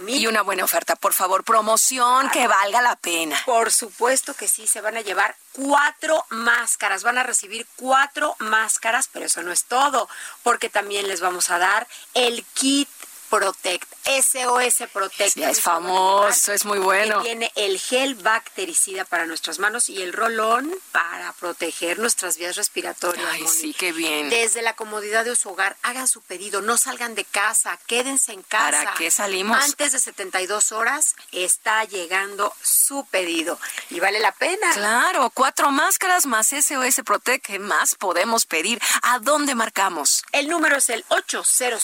[0.00, 0.20] mil.
[0.20, 3.40] Y una buena oferta, por favor, promoción que valga la pena.
[3.44, 9.08] Por supuesto que sí, se van a llevar cuatro máscaras, van a recibir cuatro máscaras,
[9.12, 10.08] pero eso no es todo,
[10.42, 12.88] porque también les vamos a dar el kit
[13.32, 15.38] Protect, SOS Protect.
[15.38, 17.22] es famoso, es muy bueno.
[17.22, 23.26] tiene el gel bactericida para nuestras manos y el rolón para proteger nuestras vías respiratorias.
[23.32, 24.28] Ay, sí, qué bien.
[24.28, 28.42] Desde la comodidad de su hogar, hagan su pedido, no salgan de casa, quédense en
[28.42, 28.70] casa.
[28.70, 29.56] ¿Para qué salimos?
[29.64, 34.74] Antes de 72 horas está llegando su pedido y vale la pena.
[34.74, 38.78] Claro, cuatro máscaras más SOS Protect, ¿qué más podemos pedir?
[39.00, 40.22] ¿A dónde marcamos?
[40.32, 41.82] El número es el 800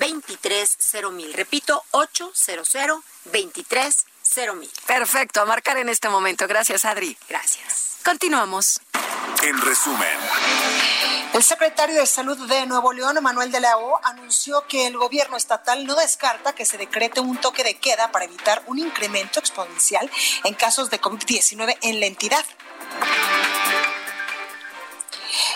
[0.00, 0.79] 23
[1.12, 1.32] mil.
[1.32, 4.06] Repito, 800 23
[4.56, 4.70] mil.
[4.86, 6.46] Perfecto, a marcar en este momento.
[6.46, 7.16] Gracias, Adri.
[7.28, 7.98] Gracias.
[8.04, 8.80] Continuamos.
[9.42, 10.18] En resumen.
[11.32, 15.36] El secretario de Salud de Nuevo León, Manuel de la O, anunció que el gobierno
[15.36, 20.10] estatal no descarta que se decrete un toque de queda para evitar un incremento exponencial
[20.44, 22.44] en casos de COVID-19 en la entidad.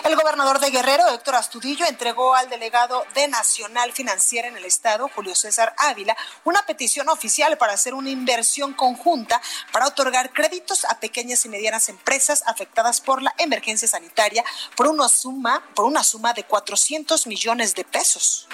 [0.04, 5.08] El gobernador de Guerrero, Héctor Astudillo, entregó al delegado de Nacional Financiera en el Estado,
[5.14, 6.14] Julio César Ávila,
[6.44, 9.40] una petición oficial para hacer una inversión conjunta
[9.72, 14.44] para otorgar créditos a pequeñas y medianas empresas afectadas por la emergencia sanitaria
[14.76, 18.46] por una suma, por una suma de 400 millones de pesos.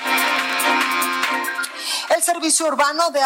[2.11, 3.21] El servicio urbano de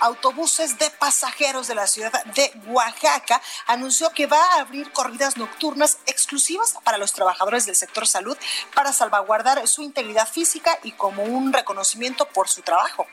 [0.00, 5.98] autobuses de pasajeros de la ciudad de Oaxaca anunció que va a abrir corridas nocturnas
[6.06, 8.36] exclusivas para los trabajadores del sector salud
[8.74, 13.06] para salvaguardar su integridad física y como un reconocimiento por su trabajo.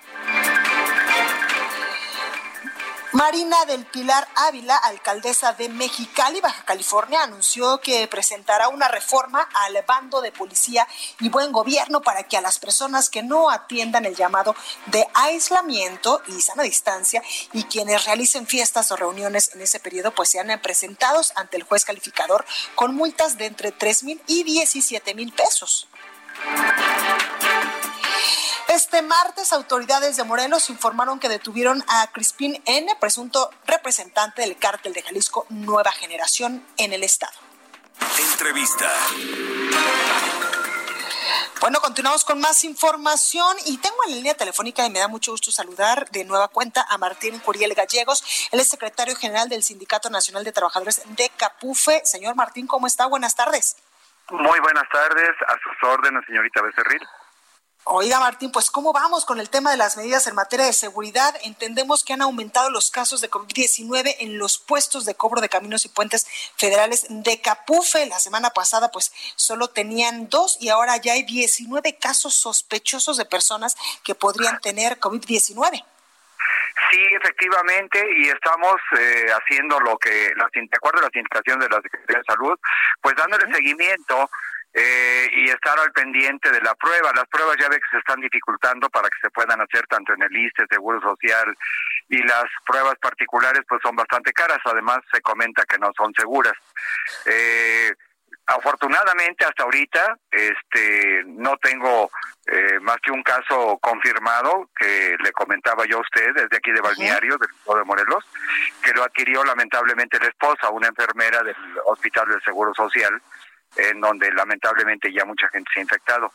[3.14, 9.78] Marina del Pilar Ávila, alcaldesa de Mexicali, Baja California, anunció que presentará una reforma al
[9.88, 10.88] bando de policía
[11.20, 14.56] y buen gobierno para que a las personas que no atiendan el llamado
[14.88, 17.22] de aislamiento y sana distancia
[17.52, 21.86] y quienes realicen fiestas o reuniones en ese periodo pues sean presentados ante el juez
[21.86, 25.88] calificador con multas de entre 3 mil y 17 mil pesos.
[28.70, 34.94] Este martes, autoridades de Morelos informaron que detuvieron a Crispín N., presunto representante del cártel
[34.94, 37.34] de Jalisco Nueva Generación en el estado.
[38.18, 38.90] Entrevista.
[41.60, 45.32] Bueno, continuamos con más información y tengo en la línea telefónica y me da mucho
[45.32, 48.50] gusto saludar de nueva cuenta a Martín Curiel Gallegos.
[48.52, 52.02] Él es secretario general del Sindicato Nacional de Trabajadores de Capufe.
[52.06, 53.06] Señor Martín, ¿cómo está?
[53.06, 53.78] Buenas tardes.
[54.30, 57.02] Muy buenas tardes, a sus órdenes, señorita Becerril.
[57.86, 61.36] Oiga, Martín, pues ¿cómo vamos con el tema de las medidas en materia de seguridad?
[61.44, 65.84] Entendemos que han aumentado los casos de COVID-19 en los puestos de cobro de caminos
[65.84, 68.06] y puentes federales de Capufe.
[68.06, 73.26] La semana pasada, pues solo tenían dos y ahora ya hay 19 casos sospechosos de
[73.26, 75.84] personas que podrían tener COVID-19.
[76.90, 81.82] Sí, efectivamente, y estamos eh, haciendo lo que, de acuerdo a las indicaciones de la
[81.82, 82.58] Secretaría de Salud,
[83.02, 84.30] pues dándole seguimiento
[84.74, 87.12] eh, y estar al pendiente de la prueba.
[87.16, 90.24] Las pruebas ya ve que se están dificultando para que se puedan hacer tanto en
[90.24, 91.56] el ISTE, Seguro Social,
[92.10, 96.54] y las pruebas particulares pues son bastante caras, además se comenta que no son seguras.
[97.26, 97.94] Eh,
[98.46, 102.12] afortunadamente hasta ahorita este no tengo
[102.46, 106.82] eh, más que un caso confirmado que le comentaba yo a usted desde aquí de
[106.82, 108.26] Balneario, del Estado de Morelos,
[108.84, 111.56] que lo adquirió lamentablemente la esposa, una enfermera del
[111.86, 113.22] Hospital del Seguro Social,
[113.76, 116.32] en donde lamentablemente ya mucha gente se ha infectado.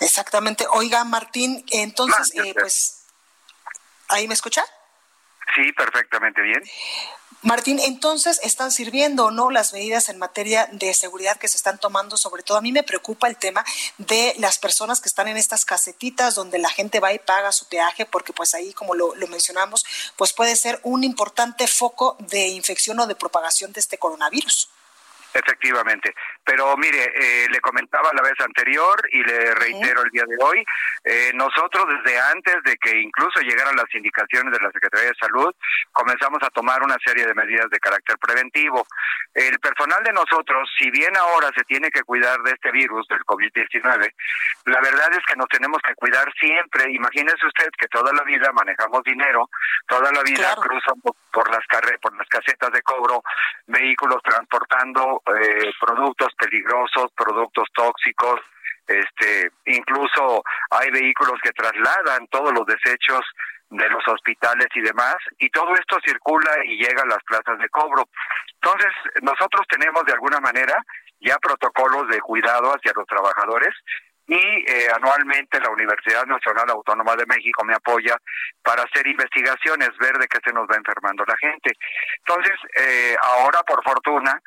[0.00, 0.66] Exactamente.
[0.70, 3.04] Oiga, Martín, entonces, eh, pues,
[4.08, 4.64] ¿ahí me escucha?
[5.54, 6.62] Sí, perfectamente bien.
[7.42, 11.78] Martín, entonces, ¿están sirviendo o no las medidas en materia de seguridad que se están
[11.78, 12.16] tomando?
[12.16, 13.64] Sobre todo, a mí me preocupa el tema
[13.98, 17.68] de las personas que están en estas casetitas donde la gente va y paga su
[17.68, 19.84] peaje, porque pues ahí, como lo, lo mencionamos,
[20.16, 24.68] pues puede ser un importante foco de infección o de propagación de este coronavirus.
[25.34, 26.14] Efectivamente.
[26.44, 30.64] Pero mire, eh, le comentaba la vez anterior y le reitero el día de hoy,
[31.04, 35.54] eh, nosotros desde antes de que incluso llegaran las indicaciones de la Secretaría de Salud,
[35.92, 38.86] comenzamos a tomar una serie de medidas de carácter preventivo.
[39.34, 43.20] El personal de nosotros, si bien ahora se tiene que cuidar de este virus, del
[43.20, 44.12] COVID-19,
[44.66, 46.90] la verdad es que nos tenemos que cuidar siempre.
[46.92, 49.48] Imagínese usted que toda la vida manejamos dinero,
[49.86, 51.00] toda la vida cruzan
[51.32, 51.64] por las,
[52.00, 53.22] por las casetas de cobro
[53.66, 58.40] vehículos transportando eh, productos peligrosos, productos tóxicos,
[58.86, 63.20] este, incluso hay vehículos que trasladan todos los desechos
[63.70, 67.68] de los hospitales y demás, y todo esto circula y llega a las plazas de
[67.70, 68.04] cobro.
[68.60, 68.92] Entonces,
[69.22, 70.76] nosotros tenemos de alguna manera
[71.20, 73.74] ya protocolos de cuidado hacia los trabajadores
[74.26, 78.16] y eh, anualmente la Universidad Nacional Autónoma de México me apoya
[78.62, 81.72] para hacer investigaciones, ver de qué se nos va enfermando la gente.
[82.18, 84.40] Entonces, eh, ahora por fortuna,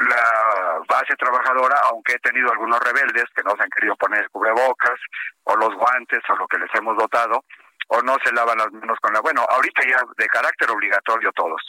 [0.00, 4.98] la base trabajadora, aunque he tenido algunos rebeldes que no se han querido poner cubrebocas
[5.44, 7.44] o los guantes o lo que les hemos dotado,
[7.92, 9.20] o no se lavan las manos con la...
[9.20, 11.60] Bueno, ahorita ya de carácter obligatorio todos.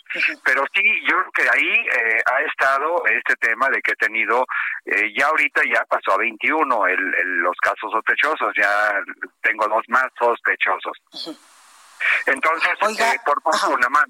[0.44, 4.46] Pero sí, yo creo que ahí eh, ha estado este tema de que he tenido,
[4.86, 7.00] eh, ya ahorita ya pasó a 21 el,
[7.42, 9.02] los casos sospechosos, ya
[9.42, 10.96] tengo dos más sospechosos.
[12.28, 14.06] Entonces, eh, por fortuna, más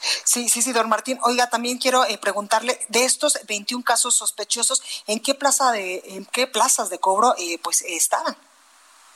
[0.00, 1.18] Sí, sí, sí, don Martín.
[1.22, 6.24] Oiga, también quiero eh, preguntarle de estos 21 casos sospechosos, ¿en qué plaza de, en
[6.26, 8.34] qué plazas de cobro, eh, pues, estaban?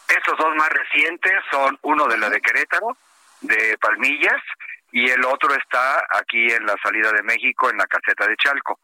[0.09, 2.97] Estos dos más recientes son uno de la de Querétaro,
[3.41, 4.43] de Palmillas,
[4.93, 8.79] y el otro está aquí en la salida de México, en la caseta de Chalco.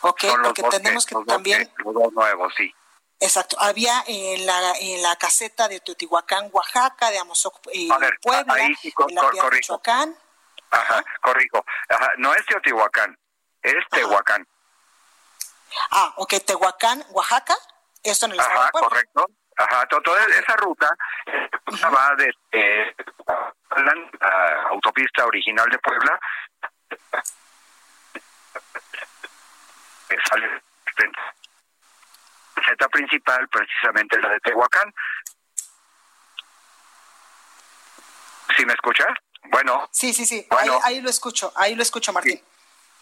[0.00, 1.70] Ok, porque tenemos que también...
[1.84, 2.74] los dos nuevos, sí.
[3.22, 3.56] Exacto.
[3.60, 7.88] Había en la, en la caseta de Teotihuacán, Oaxaca, de Amozoc, eh,
[8.20, 10.16] Puebla, ahí en la Michoacán.
[10.70, 11.64] Ajá, corrijo.
[11.88, 13.16] Ajá, no es Teotihuacán,
[13.62, 14.46] es Tehuacán.
[15.92, 17.54] Ah, ok, Tehuacán, Oaxaca,
[18.02, 19.26] esto en el Ajá, correcto.
[19.56, 20.96] Ajá, toda esa ruta
[21.94, 22.96] va de eh,
[23.76, 26.18] la autopista original de Puebla
[32.62, 34.94] caseta principal, precisamente la de Tehuacán.
[38.56, 39.06] ¿Sí me escucha?
[39.50, 39.88] Bueno.
[39.90, 42.40] Sí, sí, sí, ahí, ahí, lo escucho, ahí lo escucho, Martín.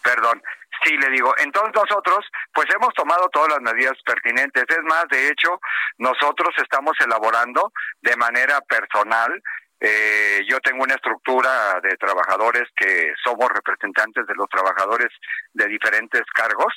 [0.01, 0.41] Perdón.
[0.83, 4.63] Sí, le digo, entonces nosotros pues hemos tomado todas las medidas pertinentes.
[4.67, 5.59] Es más, de hecho,
[5.97, 9.41] nosotros estamos elaborando de manera personal
[9.83, 15.09] eh, yo tengo una estructura de trabajadores que somos representantes de los trabajadores
[15.53, 16.71] de diferentes cargos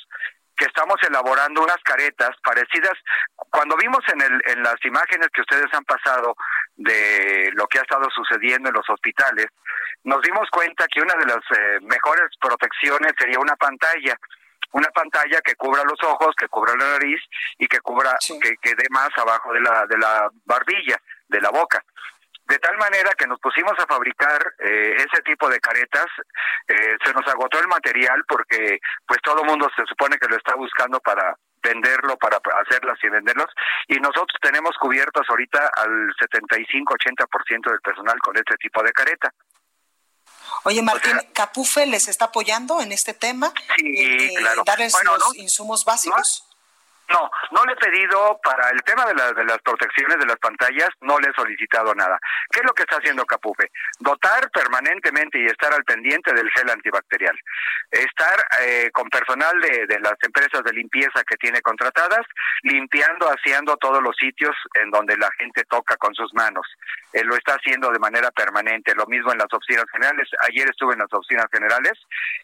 [0.55, 2.93] que estamos elaborando unas caretas parecidas.
[3.49, 6.35] Cuando vimos en, el, en las imágenes que ustedes han pasado
[6.75, 9.47] de lo que ha estado sucediendo en los hospitales,
[10.03, 14.17] nos dimos cuenta que una de las eh, mejores protecciones sería una pantalla
[14.71, 17.21] una pantalla que cubra los ojos, que cubra la nariz
[17.57, 20.97] y que cubra que quede más abajo de la de la barbilla,
[21.29, 21.81] de la boca
[22.47, 26.05] de tal manera que nos pusimos a fabricar eh, ese tipo de caretas,
[26.67, 30.37] eh, se nos agotó el material porque pues todo el mundo se supone que lo
[30.37, 33.49] está buscando para venderlo, para hacerlas y venderlos,
[33.87, 39.33] y nosotros tenemos cubiertos ahorita al 75-80% del personal con este tipo de careta.
[40.63, 43.51] Oye, Martín, ¿Capufe les está apoyando en este tema?
[43.77, 44.63] Sí, claro.
[44.65, 46.45] ¿Darles los insumos básicos?
[46.47, 46.54] No,
[47.51, 51.19] no le he pedido para el tema de, de las protecciones de las pantallas, no
[51.19, 52.19] le he solicitado nada.
[52.51, 53.69] ¿Qué es lo que está haciendo Capufe?
[53.99, 57.37] Dotar permanentemente y estar al pendiente del gel antibacterial.
[57.91, 62.25] Estar eh, con personal de, de, las empresas de limpieza que tiene contratadas,
[62.63, 66.65] limpiando, haciendo todos los sitios en donde la gente toca con sus manos.
[67.13, 68.93] Él lo está haciendo de manera permanente.
[68.95, 70.27] Lo mismo en las oficinas generales.
[70.49, 71.93] Ayer estuve en las oficinas generales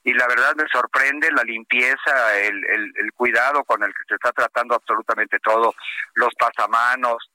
[0.04, 4.16] y la verdad me sorprende la limpieza, el, el, el cuidado con el que se
[4.16, 5.74] está tratando tratando absolutamente todo,
[6.16, 7.30] los pasamanos,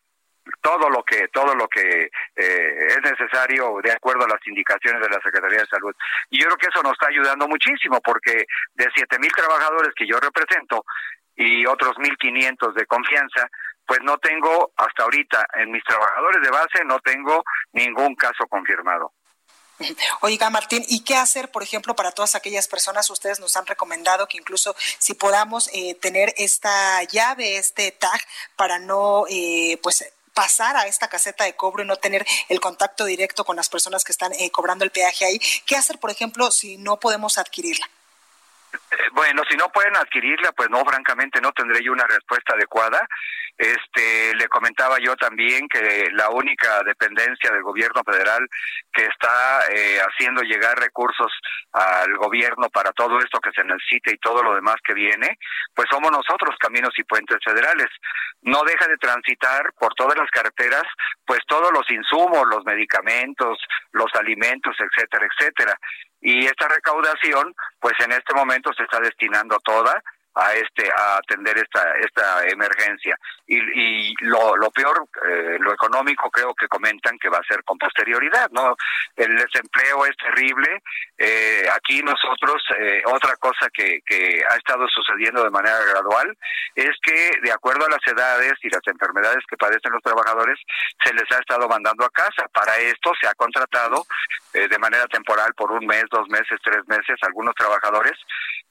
[0.63, 5.09] todo lo que todo lo que eh, es necesario de acuerdo a las indicaciones de
[5.09, 5.95] la Secretaría de Salud.
[6.31, 10.07] Y yo creo que eso nos está ayudando muchísimo porque de siete mil trabajadores que
[10.07, 10.85] yo represento
[11.35, 13.49] y otros mil quinientos de confianza,
[13.87, 17.43] pues no tengo hasta ahorita en mis trabajadores de base no tengo
[17.73, 19.13] ningún caso confirmado.
[20.21, 23.11] Oiga, Martín, ¿y qué hacer, por ejemplo, para todas aquellas personas?
[23.11, 28.21] Ustedes nos han recomendado que incluso si podamos eh, tener esta llave, este tag,
[28.57, 33.07] para no, eh, pues, pasar a esta caseta de cobro y no tener el contacto
[33.07, 35.41] directo con las personas que están eh, cobrando el peaje ahí.
[35.65, 37.89] ¿Qué hacer, por ejemplo, si no podemos adquirirla?
[39.13, 43.07] Bueno, si no pueden adquirirla, pues no, francamente no tendré yo una respuesta adecuada.
[43.59, 48.47] Este, le comentaba yo también que la única dependencia del gobierno federal
[48.93, 51.33] que está eh, haciendo llegar recursos
[51.73, 55.39] al gobierno para todo esto que se necesite y todo lo demás que viene,
[55.75, 57.89] pues somos nosotros, Caminos y Puentes Federales.
[58.43, 60.85] No deja de transitar por todas las carreteras,
[61.25, 63.59] pues todos los insumos, los medicamentos,
[63.93, 65.79] los alimentos, etcétera, etcétera.
[66.21, 70.03] Y esta recaudación, pues en este momento se está destinando toda
[70.37, 73.19] a este a atender esta esta emergencia.
[73.47, 77.63] Y, y lo, lo peor eh, lo económico creo que comentan que va a ser
[77.65, 78.77] con posterioridad no
[79.17, 80.83] el desempleo es terrible.
[81.17, 86.37] Eh, aquí nosotros eh, otra cosa que, que ha estado sucediendo de manera gradual
[86.75, 90.59] es que de acuerdo a las edades y las enfermedades que padecen los trabajadores
[91.03, 92.47] se les ha estado mandando a casa.
[92.53, 94.05] Para esto se ha contratado
[94.53, 98.19] de manera temporal por un mes dos meses tres meses algunos trabajadores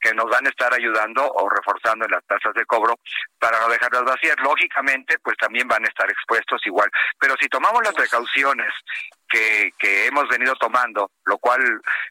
[0.06, 2.94] que nos van a estar ayudando o reforzando en las tasas de cobro
[3.40, 4.36] para no dejarlas vacías.
[4.38, 6.88] Lógicamente, pues también van a estar expuestos igual.
[7.18, 8.72] Pero si tomamos las precauciones
[9.28, 11.60] que, que hemos venido tomando, lo cual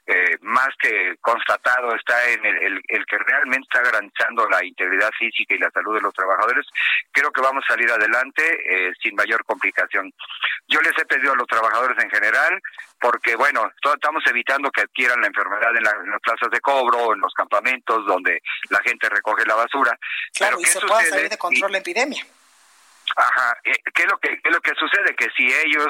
[0.06, 5.56] eh, más que constatado está en el, el, que realmente está garantizando la integridad física
[5.56, 6.66] y la salud de los trabajadores,
[7.12, 10.12] creo que vamos a salir adelante eh, sin mayor complicación.
[10.68, 12.62] Yo les he pedido a los trabajadores en general,
[13.00, 17.34] porque bueno, estamos evitando que adquieran la enfermedad en, las plazas de cobro, en los
[17.34, 19.98] campamentos donde la gente recoge la basura.
[20.34, 22.26] Claro, y se puede salir de control la epidemia.
[23.16, 25.16] Ajá, eh, ¿qué es lo que qué es lo que sucede?
[25.16, 25.88] Que si ellos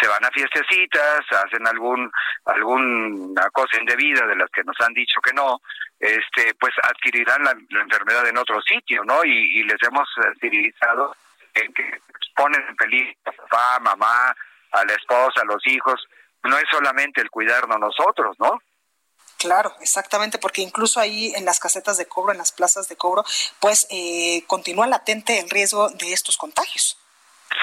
[0.00, 2.10] se van a fiestecitas, hacen algún
[2.44, 5.60] alguna cosa indebida de las que nos han dicho que no,
[5.98, 9.24] este pues adquirirán la, enfermedad en otro sitio, ¿no?
[9.24, 10.08] Y, les hemos
[10.40, 11.16] civilizado
[11.52, 12.00] que
[12.36, 14.34] ponen en peligro a papá, mamá,
[14.72, 16.06] a la esposa, a los hijos.
[16.44, 18.60] No es solamente el cuidarnos nosotros, ¿no?
[19.38, 23.22] Claro, exactamente, porque incluso ahí en las casetas de cobro, en las plazas de cobro,
[23.60, 26.98] pues eh, continúa latente el riesgo de estos contagios.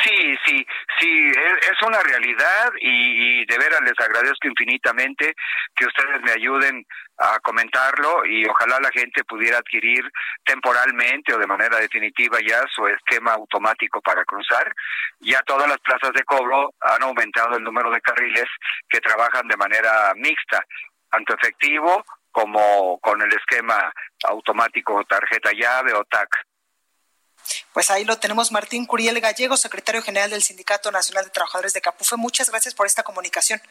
[0.03, 0.65] Sí, sí,
[0.99, 5.36] sí, es, una realidad y, y, de veras les agradezco infinitamente
[5.76, 6.86] que ustedes me ayuden
[7.17, 10.09] a comentarlo y ojalá la gente pudiera adquirir
[10.43, 14.73] temporalmente o de manera definitiva ya su esquema automático para cruzar.
[15.19, 18.47] Ya todas las plazas de cobro han aumentado el número de carriles
[18.89, 20.65] que trabajan de manera mixta
[21.16, 23.93] tanto efectivo como con el esquema
[24.26, 26.30] automático tarjeta llave o TAC.
[27.72, 31.82] Pues ahí lo tenemos, Martín Curiel Gallego, secretario general del Sindicato Nacional de Trabajadores de
[31.82, 32.18] Capufe.
[32.18, 33.61] Muchas gracias por esta comunicación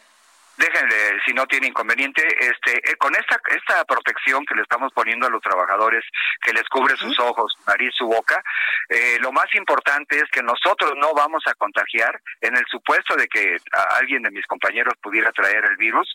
[0.57, 5.27] déjenle, si no tiene inconveniente, este, eh, con esta, esta protección que le estamos poniendo
[5.27, 6.03] a los trabajadores,
[6.41, 8.41] que les cubre sus ojos, nariz, su boca,
[8.89, 13.27] eh, lo más importante es que nosotros no vamos a contagiar, en el supuesto de
[13.27, 13.57] que
[13.99, 16.13] alguien de mis compañeros pudiera traer el virus,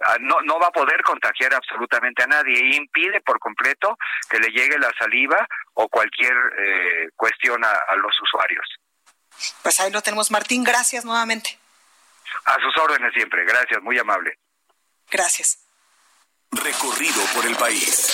[0.00, 3.96] ah, no, no va a poder contagiar absolutamente a nadie, e impide por completo
[4.28, 8.66] que le llegue la saliva o cualquier eh, cuestión a los usuarios.
[9.62, 11.58] Pues ahí lo tenemos, Martín, gracias nuevamente.
[12.44, 13.44] A sus órdenes siempre.
[13.44, 14.38] Gracias, muy amable.
[15.10, 15.58] Gracias.
[16.50, 18.12] Recorrido por el país.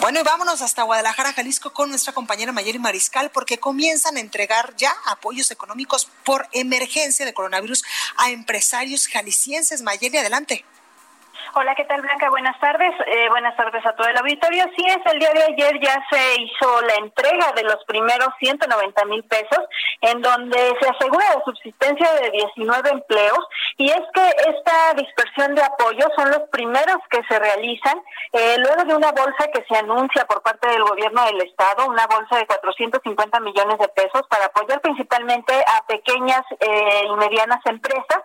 [0.00, 4.74] Bueno, y vámonos hasta Guadalajara, Jalisco, con nuestra compañera Mayeri Mariscal, porque comienzan a entregar
[4.76, 7.82] ya apoyos económicos por emergencia de coronavirus
[8.18, 9.82] a empresarios jaliscienses.
[9.82, 10.64] Mayeri, adelante.
[11.54, 12.28] Hola, ¿qué tal Blanca?
[12.28, 12.92] Buenas tardes.
[13.06, 14.64] Eh, buenas tardes a todo el auditorio.
[14.76, 19.04] Sí, es el día de ayer ya se hizo la entrega de los primeros 190
[19.06, 19.60] mil pesos,
[20.00, 23.38] en donde se asegura la subsistencia de 19 empleos.
[23.78, 28.00] Y es que esta dispersión de apoyo son los primeros que se realizan
[28.32, 32.06] eh, luego de una bolsa que se anuncia por parte del gobierno del Estado, una
[32.06, 38.22] bolsa de 450 millones de pesos para apoyar principalmente a pequeñas eh, y medianas empresas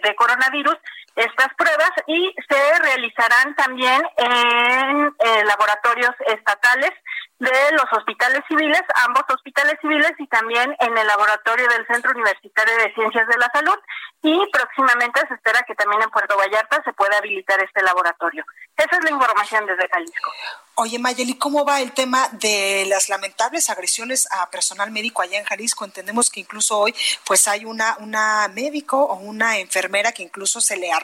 [0.00, 0.76] de coronavirus
[1.16, 6.90] estas pruebas y se realizarán también en eh, laboratorios estatales
[7.38, 12.76] de los hospitales civiles, ambos hospitales civiles y también en el laboratorio del Centro Universitario
[12.76, 13.78] de Ciencias de la Salud
[14.22, 18.44] y próximamente se espera que también en Puerto Vallarta se pueda habilitar este laboratorio.
[18.76, 20.32] Esa es la información desde Jalisco.
[20.76, 25.44] Oye, Mayeli, ¿cómo va el tema de las lamentables agresiones a personal médico allá en
[25.44, 25.84] Jalisco?
[25.84, 26.94] Entendemos que incluso hoy
[27.26, 31.03] pues hay una, una médico o una enfermera que incluso se le arrojó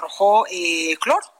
[0.50, 1.39] eh, cloro.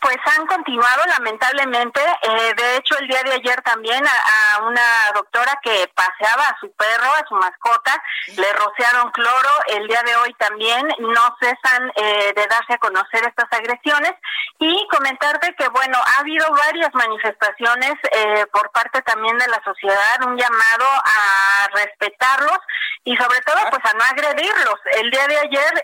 [0.00, 2.00] Pues han continuado lamentablemente.
[2.00, 6.70] Eh, de hecho, el día de ayer también a, una doctora que paseaba a su
[6.72, 8.02] perro, a su mascota,
[8.36, 9.50] le rociaron cloro.
[9.68, 14.12] El día de hoy también no cesan eh, de darse a conocer estas agresiones.
[14.58, 20.22] Y comentarte que, bueno, ha habido varias manifestaciones eh, por parte también de la sociedad,
[20.24, 22.58] un llamado a respetarlos
[23.04, 24.80] y sobre todo pues a no agredirlos.
[24.98, 25.82] El día de ayer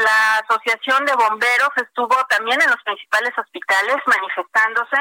[0.00, 4.96] la Asociación de Bomberos estuvo también en los principales hospitales manifestándose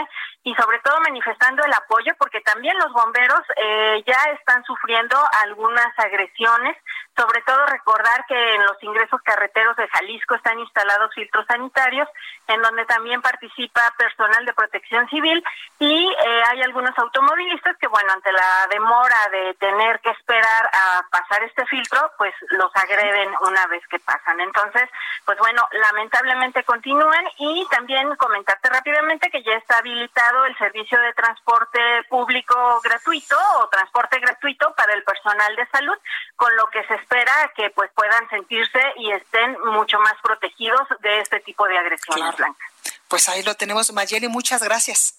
[0.49, 5.87] y sobre todo manifestando el apoyo porque también los bomberos eh, ya están sufriendo algunas
[5.99, 6.75] agresiones,
[7.15, 12.07] sobre todo recordar que en los ingresos carreteros de Jalisco están instalados filtros sanitarios
[12.47, 15.43] en donde también participa personal de protección civil
[15.77, 21.05] y eh, hay algunos automovilistas que bueno, ante la demora de tener que esperar a
[21.11, 24.39] pasar este filtro, pues los agreden una vez que pasan.
[24.39, 24.89] Entonces,
[25.25, 31.13] pues bueno, lamentablemente continúan y también comentarte rápidamente que ya está habilitado el servicio de
[31.13, 31.79] transporte
[32.09, 35.97] público gratuito o transporte gratuito para el personal de salud,
[36.35, 41.19] con lo que se espera que pues puedan sentirse y estén mucho más protegidos de
[41.21, 42.65] este tipo de agresiones, Blanca.
[43.07, 45.15] Pues ahí lo tenemos, Mayeli, muchas gracias.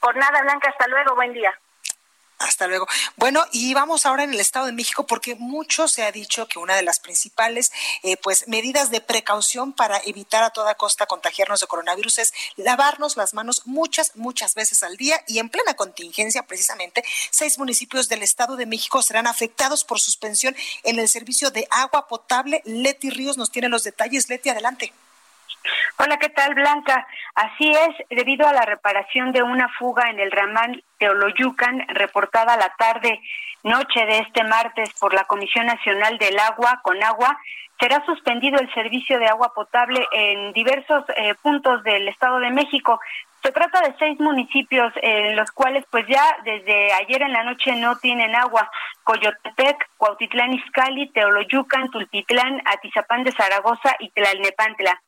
[0.00, 1.52] Por nada, Blanca, hasta luego, buen día.
[2.42, 2.86] Hasta luego.
[3.16, 6.58] Bueno, y vamos ahora en el Estado de México porque mucho se ha dicho que
[6.58, 7.72] una de las principales
[8.02, 13.16] eh, pues medidas de precaución para evitar a toda costa contagiarnos de coronavirus es lavarnos
[13.16, 18.22] las manos muchas, muchas veces al día y en plena contingencia precisamente seis municipios del
[18.22, 22.62] Estado de México serán afectados por suspensión en el servicio de agua potable.
[22.64, 24.28] Leti Ríos nos tiene los detalles.
[24.28, 24.92] Leti, adelante.
[25.98, 27.06] Hola, ¿qué tal, Blanca?
[27.34, 32.74] Así es, debido a la reparación de una fuga en el ramal Teoloyucan, reportada la
[32.76, 33.20] tarde
[33.62, 37.38] noche de este martes por la Comisión Nacional del Agua con agua,
[37.78, 43.00] será suspendido el servicio de agua potable en diversos eh, puntos del Estado de México.
[43.42, 47.74] Se trata de seis municipios en los cuales pues ya desde ayer en la noche
[47.74, 48.70] no tienen agua.
[49.02, 55.02] Coyotepec, Cuautitlán Izcalli, Teoloyucan, Tultitlán, Atizapán de Zaragoza y Tlalnepantla.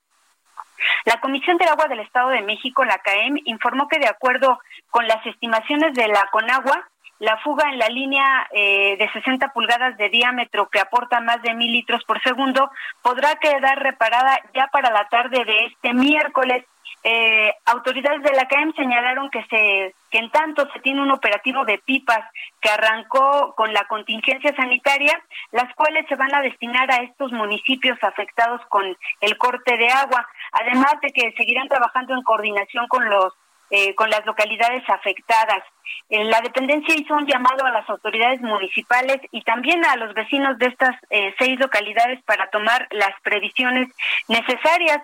[1.04, 4.58] La Comisión del Agua del Estado de México, la CAEM, informó que de acuerdo
[4.90, 6.88] con las estimaciones de la Conagua,
[7.24, 11.54] la fuga en la línea eh, de 60 pulgadas de diámetro que aporta más de
[11.54, 12.70] mil litros por segundo
[13.02, 16.64] podrá quedar reparada ya para la tarde de este miércoles.
[17.02, 21.64] Eh, autoridades de la CAEM señalaron que se que en tanto se tiene un operativo
[21.64, 22.20] de pipas
[22.60, 25.20] que arrancó con la contingencia sanitaria,
[25.50, 30.26] las cuales se van a destinar a estos municipios afectados con el corte de agua,
[30.52, 33.34] además de que seguirán trabajando en coordinación con los
[33.76, 35.64] eh, con las localidades afectadas.
[36.08, 40.56] Eh, la dependencia hizo un llamado a las autoridades municipales y también a los vecinos
[40.58, 43.88] de estas eh, seis localidades para tomar las previsiones
[44.28, 45.00] necesarias.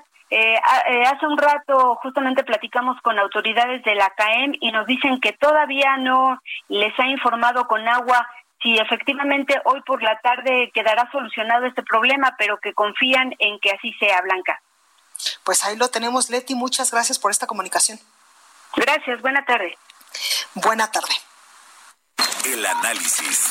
[1.13, 5.97] hace un rato justamente platicamos con autoridades de la CAEM y nos dicen que todavía
[5.97, 8.29] no les ha informado con agua
[8.63, 13.73] si efectivamente hoy por la tarde quedará solucionado este problema, pero que confían en que
[13.73, 14.63] así sea, Blanca.
[15.43, 16.55] Pues ahí lo tenemos, Leti.
[16.55, 17.99] Muchas gracias por esta comunicación.
[18.77, 19.77] Gracias, buena tarde.
[20.55, 21.15] Buena tarde.
[22.45, 23.51] El análisis.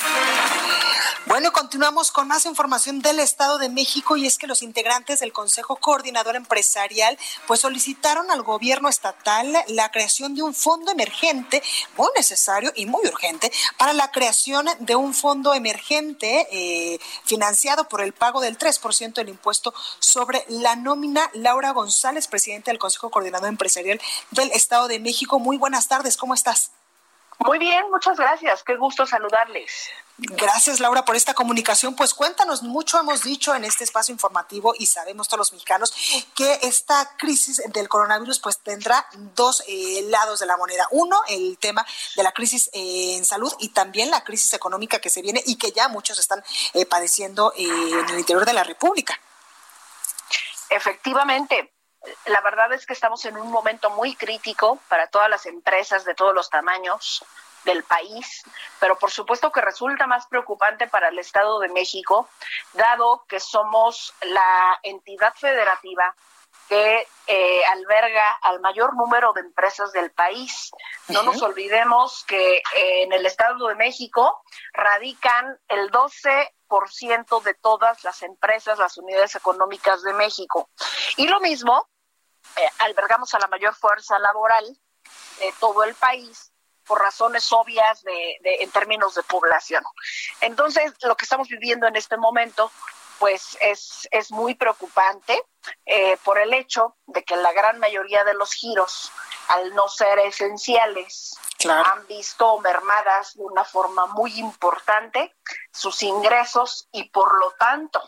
[1.27, 5.31] Bueno, continuamos con más información del Estado de México y es que los integrantes del
[5.31, 11.61] Consejo Coordinador Empresarial pues solicitaron al gobierno estatal la creación de un fondo emergente
[11.97, 18.01] muy necesario y muy urgente para la creación de un fondo emergente eh, financiado por
[18.01, 21.29] el pago del 3% del impuesto sobre la nómina.
[21.33, 25.37] Laura González, presidente del Consejo Coordinador Empresarial del Estado de México.
[25.37, 26.71] Muy buenas tardes, ¿cómo estás?
[27.39, 28.63] Muy bien, muchas gracias.
[28.63, 29.89] Qué gusto saludarles.
[30.17, 31.95] Gracias, Laura, por esta comunicación.
[31.95, 35.93] Pues cuéntanos, mucho hemos dicho en este espacio informativo y sabemos todos los mexicanos
[36.35, 40.87] que esta crisis del coronavirus pues tendrá dos eh, lados de la moneda.
[40.91, 41.85] Uno, el tema
[42.17, 45.55] de la crisis eh, en salud y también la crisis económica que se viene y
[45.55, 49.17] que ya muchos están eh, padeciendo en el interior de la República.
[50.69, 51.71] Efectivamente,
[52.25, 56.15] la verdad es que estamos en un momento muy crítico para todas las empresas de
[56.15, 57.25] todos los tamaños
[57.65, 58.43] del país,
[58.79, 62.29] pero por supuesto que resulta más preocupante para el Estado de México,
[62.73, 66.15] dado que somos la entidad federativa
[66.69, 70.71] que eh, alberga al mayor número de empresas del país.
[71.07, 74.41] No nos olvidemos que en el Estado de México
[74.73, 76.53] radican el 12
[76.89, 80.69] ciento de todas las empresas, las unidades económicas de México.
[81.17, 81.89] Y lo mismo,
[82.55, 84.65] eh, albergamos a la mayor fuerza laboral
[85.39, 86.51] de todo el país
[86.85, 89.83] por razones obvias de, en términos de población.
[90.41, 92.71] Entonces, lo que estamos viviendo en este momento,
[93.19, 95.43] pues es, es muy preocupante
[95.85, 99.11] eh, por el hecho de que la gran mayoría de los giros,
[99.49, 105.35] al no ser esenciales, han visto mermadas de una forma muy importante
[105.71, 108.01] sus ingresos y por lo tanto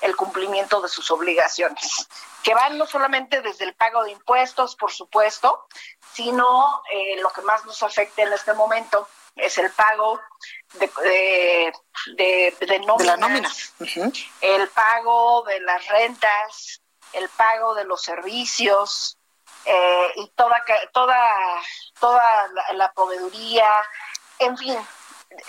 [0.00, 2.08] el cumplimiento de sus obligaciones,
[2.42, 5.66] que van no solamente desde el pago de impuestos, por supuesto,
[6.12, 10.20] sino eh, lo que más nos afecta en este momento es el pago
[10.74, 11.72] de,
[12.16, 13.52] de, de, nóminas, la nómina.
[14.40, 16.80] el pago de las rentas,
[17.12, 19.18] el pago de los servicios,
[19.64, 20.62] eh, y toda,
[20.92, 21.18] toda,
[21.98, 23.68] toda la, proveeduría,
[24.38, 24.76] en fin,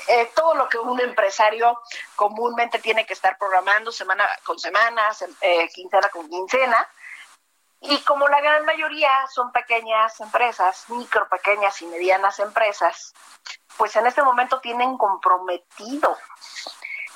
[0.08, 1.82] eh, todo lo que un empresario
[2.16, 5.12] comúnmente tiene que estar programando semana con semana,
[5.42, 6.90] eh, quincena con quincena.
[7.88, 13.14] Y como la gran mayoría son pequeñas empresas, micro, pequeñas y medianas empresas,
[13.78, 16.18] pues en este momento tienen comprometido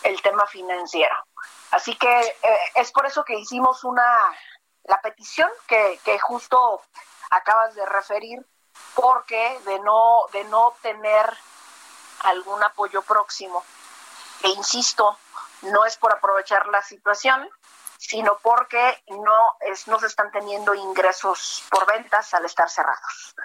[0.04, 1.16] el tema financiero.
[1.72, 2.38] Así que
[2.76, 4.06] es por eso que hicimos una,
[4.84, 6.82] la petición que, que justo
[7.32, 8.46] acabas de referir,
[8.96, 11.36] porque de no, de no tener
[12.24, 13.64] algún apoyo próximo,
[14.44, 15.18] e insisto,
[15.64, 17.50] no es por aprovechar la situación,
[18.00, 23.36] sino porque no, es, no se están teniendo ingresos por ventas al estar cerrados.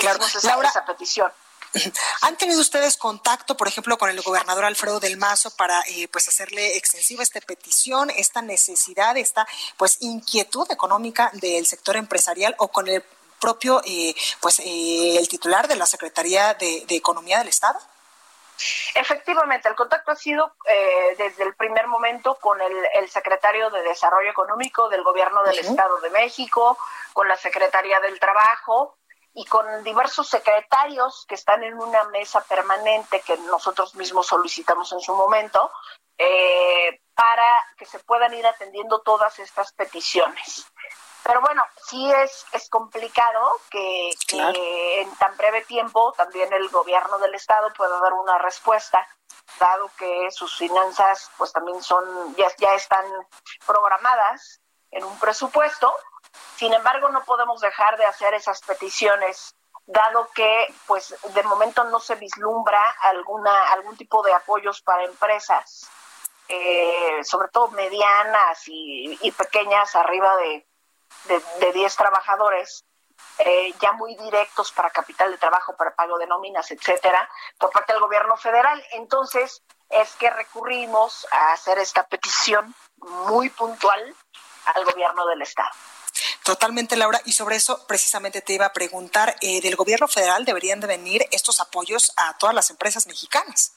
[0.00, 0.24] Claro.
[0.24, 1.30] esa, esa petición.
[2.22, 6.26] ¿Han tenido ustedes contacto, por ejemplo, con el gobernador Alfredo del Mazo para eh, pues
[6.28, 9.46] hacerle extensiva esta petición, esta necesidad, esta
[9.76, 13.04] pues inquietud económica del sector empresarial o con el
[13.38, 17.78] propio eh, pues eh, el titular de la Secretaría de, Economía del Estado?
[18.94, 20.54] Efectivamente, el contacto ha sido
[21.16, 26.10] desde el primer momento con el, secretario de Desarrollo Económico del Gobierno del Estado de
[26.10, 26.76] México,
[27.12, 28.98] con la Secretaría del Trabajo,
[29.32, 35.00] y con diversos secretarios que están en una mesa permanente que nosotros mismos solicitamos en
[35.00, 35.70] su momento
[36.18, 40.66] eh, para que se puedan ir atendiendo todas estas peticiones.
[41.30, 47.32] Pero bueno, sí es, es complicado que, en tan breve tiempo también el gobierno del
[47.36, 49.06] estado pueda dar una respuesta,
[49.60, 53.04] dado que sus finanzas pues también son ya, ya están
[53.64, 54.60] programadas
[54.90, 55.94] en un presupuesto.
[56.56, 59.54] Sin embargo, no podemos dejar de hacer esas peticiones
[59.86, 65.88] dado que pues de momento no se vislumbra alguna algún tipo de apoyos para empresas
[66.52, 70.66] eh, sobre todo medianas y, pequeñas arriba de,
[71.24, 72.84] de, 10 trabajadores
[73.38, 77.92] eh, ya muy directos para capital de trabajo para pago de nóminas etcétera por parte
[77.92, 84.14] del gobierno federal entonces es que recurrimos a hacer esta petición muy puntual
[84.74, 85.70] al gobierno del estado
[86.42, 87.20] Totalmente, Laura.
[87.24, 91.26] Y sobre eso precisamente te iba a preguntar, eh, ¿del gobierno federal deberían de venir
[91.30, 93.74] estos apoyos a todas las empresas mexicanas?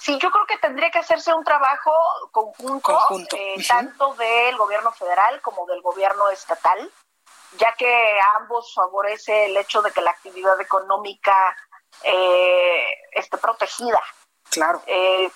[0.00, 1.92] Sí, yo creo que tendría que hacerse un trabajo
[2.32, 6.90] conjunto, eh, tanto del gobierno federal como del gobierno estatal,
[7.58, 11.54] ya que a ambos favorece el hecho de que la actividad económica
[12.02, 14.00] eh, esté protegida.
[14.48, 14.82] Claro.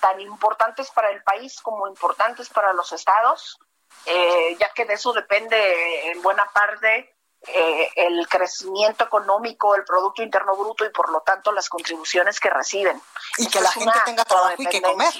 [0.00, 3.58] tan importantes para el país como importantes para los estados.
[4.06, 7.13] Eh, ya que de eso depende en buena parte
[7.46, 12.48] eh, el crecimiento económico, el Producto Interno Bruto y por lo tanto las contribuciones que
[12.48, 13.00] reciben.
[13.38, 15.12] Y que la gente tenga trabajo y que comer.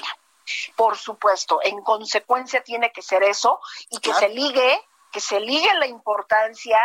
[0.75, 3.59] Por supuesto, en consecuencia tiene que ser eso
[3.89, 6.79] y que se ligue, que se ligue la importancia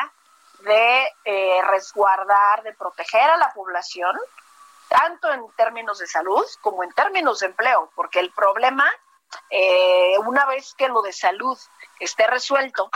[0.60, 4.18] de eh, resguardar, de proteger a la población,
[4.88, 8.90] tanto en términos de salud como en términos de empleo, porque el problema,
[10.24, 11.56] una vez que lo de salud
[12.00, 12.90] esté resuelto,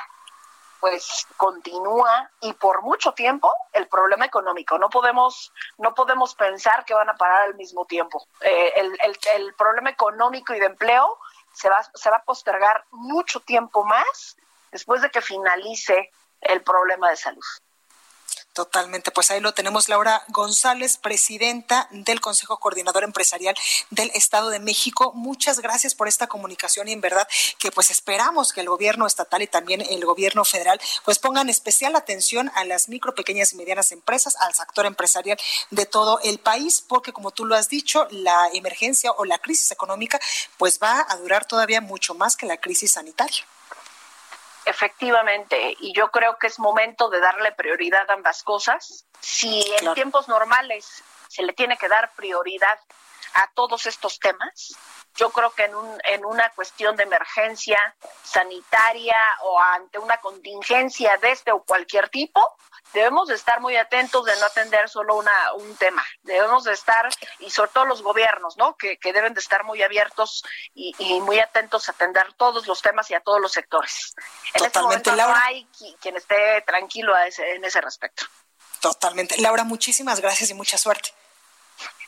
[0.85, 4.77] pues continúa y por mucho tiempo el problema económico.
[4.77, 8.23] No podemos, no podemos pensar que van a parar al mismo tiempo.
[8.43, 11.17] Eh, el, el, el, problema económico y de empleo
[11.55, 14.37] se va, se va a postergar mucho tiempo más
[14.73, 16.11] después de que finalice
[16.43, 17.45] el problema de salud.
[18.55, 23.57] Totalmente, pues ahí lo tenemos, Laura González, presidenta del Consejo Coordinador Empresarial
[23.91, 25.11] del Estado de México.
[25.13, 27.27] Muchas gracias por esta comunicación y en verdad
[27.59, 31.97] que pues esperamos que el gobierno estatal y también el gobierno federal pues pongan especial
[31.97, 35.37] atención a las micro, pequeñas y medianas empresas, al sector empresarial
[35.71, 39.73] de todo el país, porque como tú lo has dicho, la emergencia o la crisis
[39.73, 40.21] económica
[40.59, 43.45] pues va a durar todavía mucho más que la crisis sanitaria.
[44.67, 49.05] Efectivamente, y yo creo que es momento de darle prioridad a ambas cosas.
[49.21, 52.79] Si en tiempos normales se le tiene que dar prioridad
[53.35, 54.75] a todos estos temas,
[55.17, 61.17] yo creo que en, un, en una cuestión de emergencia sanitaria o ante una contingencia
[61.19, 62.57] de este o cualquier tipo,
[62.93, 66.05] debemos de estar muy atentos de no atender solo una, un tema.
[66.23, 67.09] Debemos de estar,
[67.39, 68.77] y sobre todo los gobiernos, ¿no?
[68.77, 70.45] Que, deben de estar muy abiertos
[70.75, 74.15] y, muy atentos a atender todos los temas y a todos los sectores.
[74.55, 75.67] En este momento no hay
[76.01, 78.25] quien esté tranquilo en ese respecto.
[78.81, 79.41] Totalmente.
[79.41, 81.11] Laura, muchísimas gracias y mucha suerte.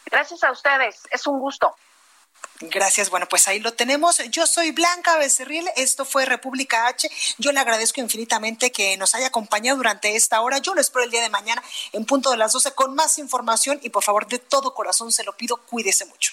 [0.07, 1.00] Gracias a ustedes.
[1.11, 1.74] Es un gusto.
[2.61, 3.11] Gracias.
[3.11, 4.18] Bueno, pues ahí lo tenemos.
[4.30, 5.68] Yo soy Blanca Becerril.
[5.76, 7.11] Esto fue República H.
[7.38, 10.59] Yo le agradezco infinitamente que nos haya acompañado durante esta hora.
[10.59, 13.78] Yo lo espero el día de mañana en punto de las 12 con más información
[13.82, 16.32] y por favor de todo corazón se lo pido, cuídese mucho.